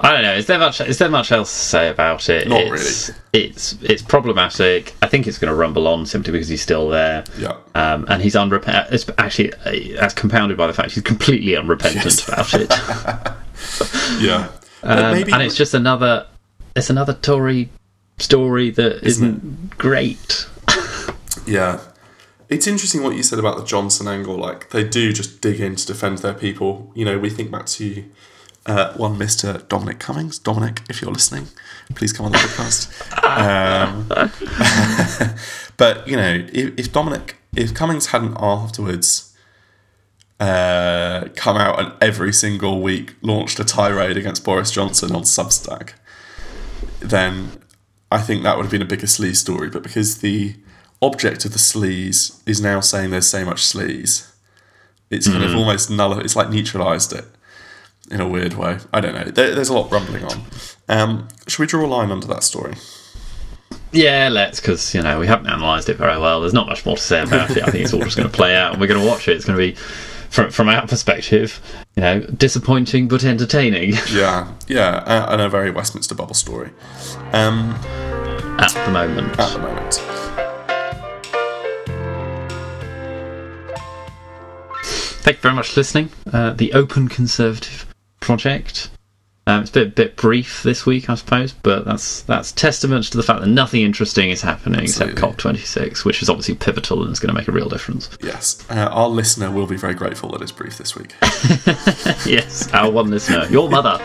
I 0.00 0.12
don't 0.12 0.22
know. 0.22 0.34
Is 0.34 0.46
there 0.46 0.58
much? 0.58 0.80
Is 0.80 0.98
there 0.98 1.08
much 1.08 1.32
else 1.32 1.52
to 1.52 1.58
say 1.58 1.88
about 1.88 2.28
it? 2.28 2.48
Not 2.48 2.60
it's, 2.62 3.10
It's 3.32 3.72
it's 3.82 4.02
problematic. 4.02 4.94
Think 5.14 5.28
it's 5.28 5.38
going 5.38 5.48
to 5.48 5.54
rumble 5.54 5.86
on 5.86 6.06
simply 6.06 6.32
because 6.32 6.48
he's 6.48 6.60
still 6.60 6.88
there. 6.88 7.22
yeah. 7.38 7.56
Um, 7.76 8.04
and 8.08 8.20
he's 8.20 8.34
unrepentant. 8.34 9.08
Actually 9.16 9.52
uh, 9.54 10.00
that's 10.00 10.12
compounded 10.12 10.56
by 10.56 10.66
the 10.66 10.72
fact 10.72 10.90
he's 10.90 11.04
completely 11.04 11.54
unrepentant 11.56 12.04
Yes. 12.04 12.26
about 12.28 12.52
it. 12.54 12.68
Yeah. 14.20 14.48
Um, 14.82 15.12
maybe 15.14 15.32
and 15.32 15.40
it's 15.42 15.54
just 15.56 15.72
another 15.72 16.26
it's 16.76 16.90
another 16.90 17.14
Tory 17.14 17.70
story 18.18 18.70
that 18.70 19.02
isn't 19.06 19.78
great. 19.78 20.46
Yeah. 21.46 21.80
It's 22.48 22.66
interesting 22.66 23.02
what 23.02 23.14
you 23.16 23.22
said 23.22 23.38
about 23.38 23.56
the 23.56 23.64
Johnson 23.64 24.08
angle. 24.08 24.36
Like, 24.36 24.70
they 24.70 24.84
do 24.84 25.12
just 25.12 25.40
dig 25.40 25.60
in 25.60 25.76
to 25.76 25.86
defend 25.86 26.18
their 26.18 26.34
people. 26.34 26.90
You 26.94 27.04
know, 27.06 27.18
we 27.18 27.30
think 27.30 27.50
back 27.50 27.64
to 27.66 28.04
uh, 28.66 28.92
one 28.94 29.16
Mr. 29.16 29.66
Dominic 29.68 29.98
Cummings. 29.98 30.38
Dominic, 30.38 30.82
if 30.88 31.02
you're 31.02 31.12
listening, 31.12 31.48
please 31.94 32.12
come 32.12 32.26
on 32.26 32.32
the 32.32 32.38
podcast. 32.38 32.90
Um, 33.24 34.08
but, 35.76 36.06
you 36.08 36.16
know, 36.16 36.46
if, 36.52 36.78
if 36.78 36.92
Dominic, 36.92 37.36
if 37.54 37.74
Cummings 37.74 38.06
hadn't 38.06 38.36
afterwards 38.38 39.36
uh, 40.40 41.28
come 41.36 41.56
out 41.56 41.78
and 41.78 41.92
every 42.00 42.32
single 42.32 42.80
week 42.80 43.14
launched 43.22 43.60
a 43.60 43.64
tirade 43.64 44.16
against 44.16 44.44
Boris 44.44 44.70
Johnson 44.70 45.14
on 45.14 45.22
Substack, 45.22 45.92
then 47.00 47.52
I 48.10 48.20
think 48.20 48.42
that 48.44 48.56
would 48.56 48.64
have 48.64 48.72
been 48.72 48.82
a 48.82 48.86
bigger 48.86 49.06
sleaze 49.06 49.36
story. 49.36 49.68
But 49.68 49.82
because 49.82 50.18
the 50.18 50.56
object 51.02 51.44
of 51.44 51.52
the 51.52 51.58
sleaze 51.58 52.40
is 52.48 52.62
now 52.62 52.80
saying 52.80 53.10
there's 53.10 53.28
so 53.28 53.44
much 53.44 53.62
sleaze, 53.62 54.30
it's 55.10 55.28
kind 55.28 55.44
of 55.44 55.54
almost 55.54 55.90
null. 55.90 56.18
It's 56.18 56.34
like 56.34 56.48
neutralised 56.48 57.12
it 57.12 57.26
in 58.10 58.20
a 58.20 58.28
weird 58.28 58.54
way. 58.54 58.78
I 58.92 59.00
don't 59.00 59.14
know. 59.14 59.24
There, 59.24 59.54
there's 59.54 59.68
a 59.68 59.74
lot 59.74 59.90
rumbling 59.90 60.24
on. 60.24 60.42
Um, 60.88 61.28
should 61.46 61.60
we 61.60 61.66
draw 61.66 61.84
a 61.84 61.88
line 61.88 62.10
under 62.10 62.26
that 62.28 62.42
story? 62.44 62.74
Yeah, 63.92 64.28
let's 64.30 64.60
because 64.60 64.92
you 64.94 65.02
know 65.02 65.20
we 65.20 65.26
haven't 65.28 65.46
analysed 65.46 65.88
it 65.88 65.96
very 65.96 66.18
well. 66.18 66.40
There's 66.40 66.52
not 66.52 66.66
much 66.66 66.84
more 66.84 66.96
to 66.96 67.02
say 67.02 67.22
about 67.22 67.50
it. 67.56 67.62
I 67.62 67.70
think 67.70 67.84
it's 67.84 67.92
all 67.94 68.00
just 68.00 68.16
going 68.16 68.28
to 68.28 68.34
play 68.34 68.56
out, 68.56 68.72
and 68.72 68.80
we're 68.80 68.88
going 68.88 69.00
to 69.00 69.06
watch 69.06 69.28
it. 69.28 69.36
It's 69.36 69.44
going 69.44 69.56
to 69.56 69.64
be, 69.72 69.74
from 70.30 70.50
from 70.50 70.68
our 70.68 70.84
perspective, 70.86 71.60
you 71.96 72.00
know, 72.02 72.20
disappointing 72.20 73.06
but 73.06 73.22
entertaining 73.24 73.92
Yeah, 74.10 74.52
yeah, 74.66 74.96
uh, 75.06 75.26
and 75.30 75.40
a 75.40 75.48
very 75.48 75.70
Westminster 75.70 76.14
bubble 76.16 76.34
story 76.34 76.70
um, 77.32 77.70
at 78.58 78.72
the 78.84 78.90
moment. 78.90 79.38
at 79.38 79.52
the 79.52 79.58
moment. 79.60 79.94
Thank 85.22 85.36
you 85.38 85.42
very 85.42 85.54
much 85.54 85.68
for 85.70 85.80
listening. 85.80 86.10
Uh, 86.30 86.50
the 86.50 86.72
Open 86.74 87.08
Conservative 87.08 87.86
Project. 88.24 88.90
Um, 89.46 89.60
it's 89.60 89.70
a 89.70 89.74
bit, 89.74 89.94
bit 89.94 90.16
brief 90.16 90.62
this 90.62 90.86
week, 90.86 91.10
I 91.10 91.16
suppose, 91.16 91.52
but 91.52 91.84
that's 91.84 92.22
that's 92.22 92.50
testament 92.52 93.04
to 93.10 93.18
the 93.18 93.22
fact 93.22 93.40
that 93.42 93.46
nothing 93.46 93.82
interesting 93.82 94.30
is 94.30 94.40
happening 94.40 94.80
except 94.80 95.16
COP26, 95.16 96.02
which 96.06 96.22
is 96.22 96.30
obviously 96.30 96.54
pivotal 96.54 97.02
and 97.02 97.12
is 97.12 97.20
going 97.20 97.34
to 97.34 97.38
make 97.38 97.48
a 97.48 97.52
real 97.52 97.68
difference. 97.68 98.08
Yes, 98.22 98.64
uh, 98.70 98.88
our 98.90 99.08
listener 99.08 99.50
will 99.50 99.66
be 99.66 99.76
very 99.76 99.92
grateful 99.92 100.30
that 100.30 100.40
it's 100.40 100.52
brief 100.52 100.78
this 100.78 100.96
week. 100.96 101.14
yes, 102.24 102.72
our 102.72 102.90
one 102.90 103.10
listener, 103.10 103.46
your 103.50 103.68
mother. 103.68 104.00